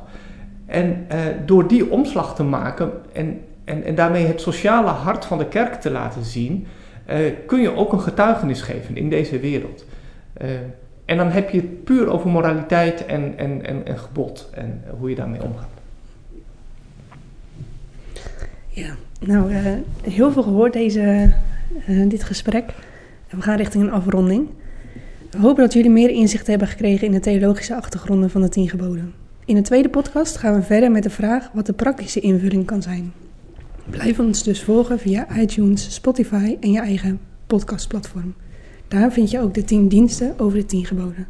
En 0.66 1.04
eh, 1.08 1.18
door 1.46 1.68
die 1.68 1.90
omslag 1.90 2.34
te 2.34 2.42
maken 2.42 2.92
en, 3.12 3.40
en, 3.64 3.84
en 3.84 3.94
daarmee 3.94 4.26
het 4.26 4.40
sociale 4.40 4.90
hart 4.90 5.24
van 5.24 5.38
de 5.38 5.48
kerk 5.48 5.74
te 5.74 5.90
laten 5.90 6.24
zien, 6.24 6.66
eh, 7.04 7.18
kun 7.46 7.60
je 7.60 7.76
ook 7.76 7.92
een 7.92 8.00
getuigenis 8.00 8.62
geven 8.62 8.96
in 8.96 9.10
deze 9.10 9.38
wereld. 9.38 9.84
En 11.04 11.16
dan 11.16 11.30
heb 11.30 11.50
je 11.50 11.60
het 11.60 11.84
puur 11.84 12.08
over 12.08 12.30
moraliteit 12.30 13.06
en, 13.06 13.38
en, 13.38 13.66
en, 13.66 13.86
en 13.86 13.98
gebod 13.98 14.50
en 14.54 14.82
hoe 14.98 15.10
je 15.10 15.14
daarmee 15.14 15.42
omgaat. 15.42 15.68
Ja, 18.68 18.94
nou, 19.20 19.52
heel 20.02 20.32
veel 20.32 20.42
gehoord 20.42 20.72
deze, 20.72 21.32
eh, 21.86 22.08
dit 22.08 22.24
gesprek. 22.24 22.74
We 23.30 23.42
gaan 23.42 23.56
richting 23.56 23.84
een 23.84 23.90
afronding. 23.90 24.48
We 25.30 25.38
hopen 25.38 25.62
dat 25.62 25.72
jullie 25.72 25.90
meer 25.90 26.10
inzicht 26.10 26.46
hebben 26.46 26.68
gekregen 26.68 27.06
in 27.06 27.12
de 27.12 27.20
theologische 27.20 27.74
achtergronden 27.74 28.30
van 28.30 28.40
de 28.40 28.48
tien 28.48 28.68
geboden. 28.68 29.14
In 29.44 29.54
de 29.54 29.62
tweede 29.62 29.88
podcast 29.88 30.36
gaan 30.36 30.54
we 30.54 30.62
verder 30.62 30.90
met 30.90 31.02
de 31.02 31.10
vraag 31.10 31.50
wat 31.52 31.66
de 31.66 31.72
praktische 31.72 32.20
invulling 32.20 32.66
kan 32.66 32.82
zijn. 32.82 33.12
Blijf 33.90 34.18
ons 34.18 34.42
dus 34.42 34.62
volgen 34.62 34.98
via 34.98 35.38
iTunes, 35.38 35.94
Spotify 35.94 36.56
en 36.60 36.70
je 36.70 36.80
eigen 36.80 37.20
podcastplatform. 37.46 38.34
Daar 38.88 39.12
vind 39.12 39.30
je 39.30 39.40
ook 39.40 39.54
de 39.54 39.64
tien 39.64 39.88
diensten 39.88 40.38
over 40.38 40.58
de 40.58 40.66
tien 40.66 40.84
geboden. 40.84 41.26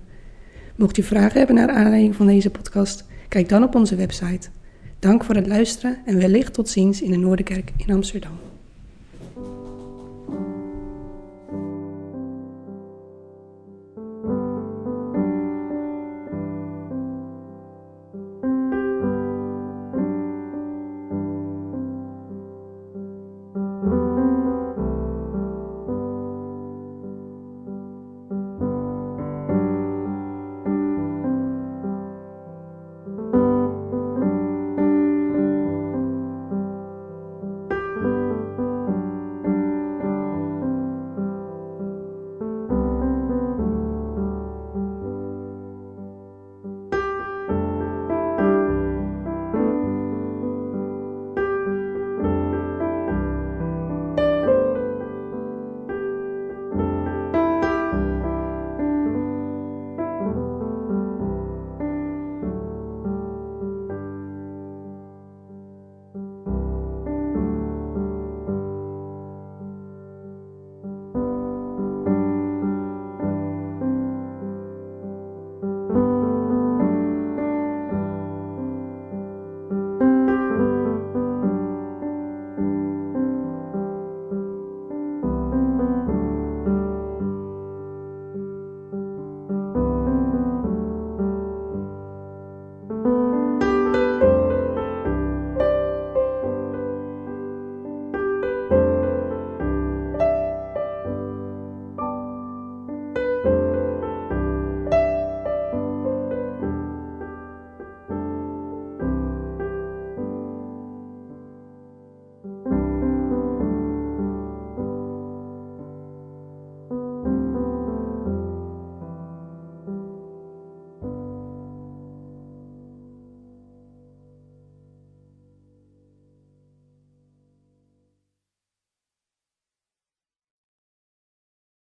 Mocht 0.77 0.97
je 0.97 1.03
vragen 1.03 1.39
hebben 1.39 1.57
naar 1.57 1.71
aanleiding 1.71 2.17
van 2.17 2.27
deze 2.27 2.51
podcast, 2.51 3.05
kijk 3.29 3.49
dan 3.49 3.63
op 3.63 3.75
onze 3.75 3.97
website. 3.97 4.49
Dank 4.99 5.25
voor 5.25 5.35
het 5.35 5.47
luisteren 5.47 5.99
en 6.05 6.19
wellicht 6.19 6.55
tot 6.55 6.69
ziens 6.69 7.03
in 7.03 7.11
de 7.11 7.17
Noorderkerk 7.17 7.73
in 7.77 7.95
Amsterdam. 7.95 8.56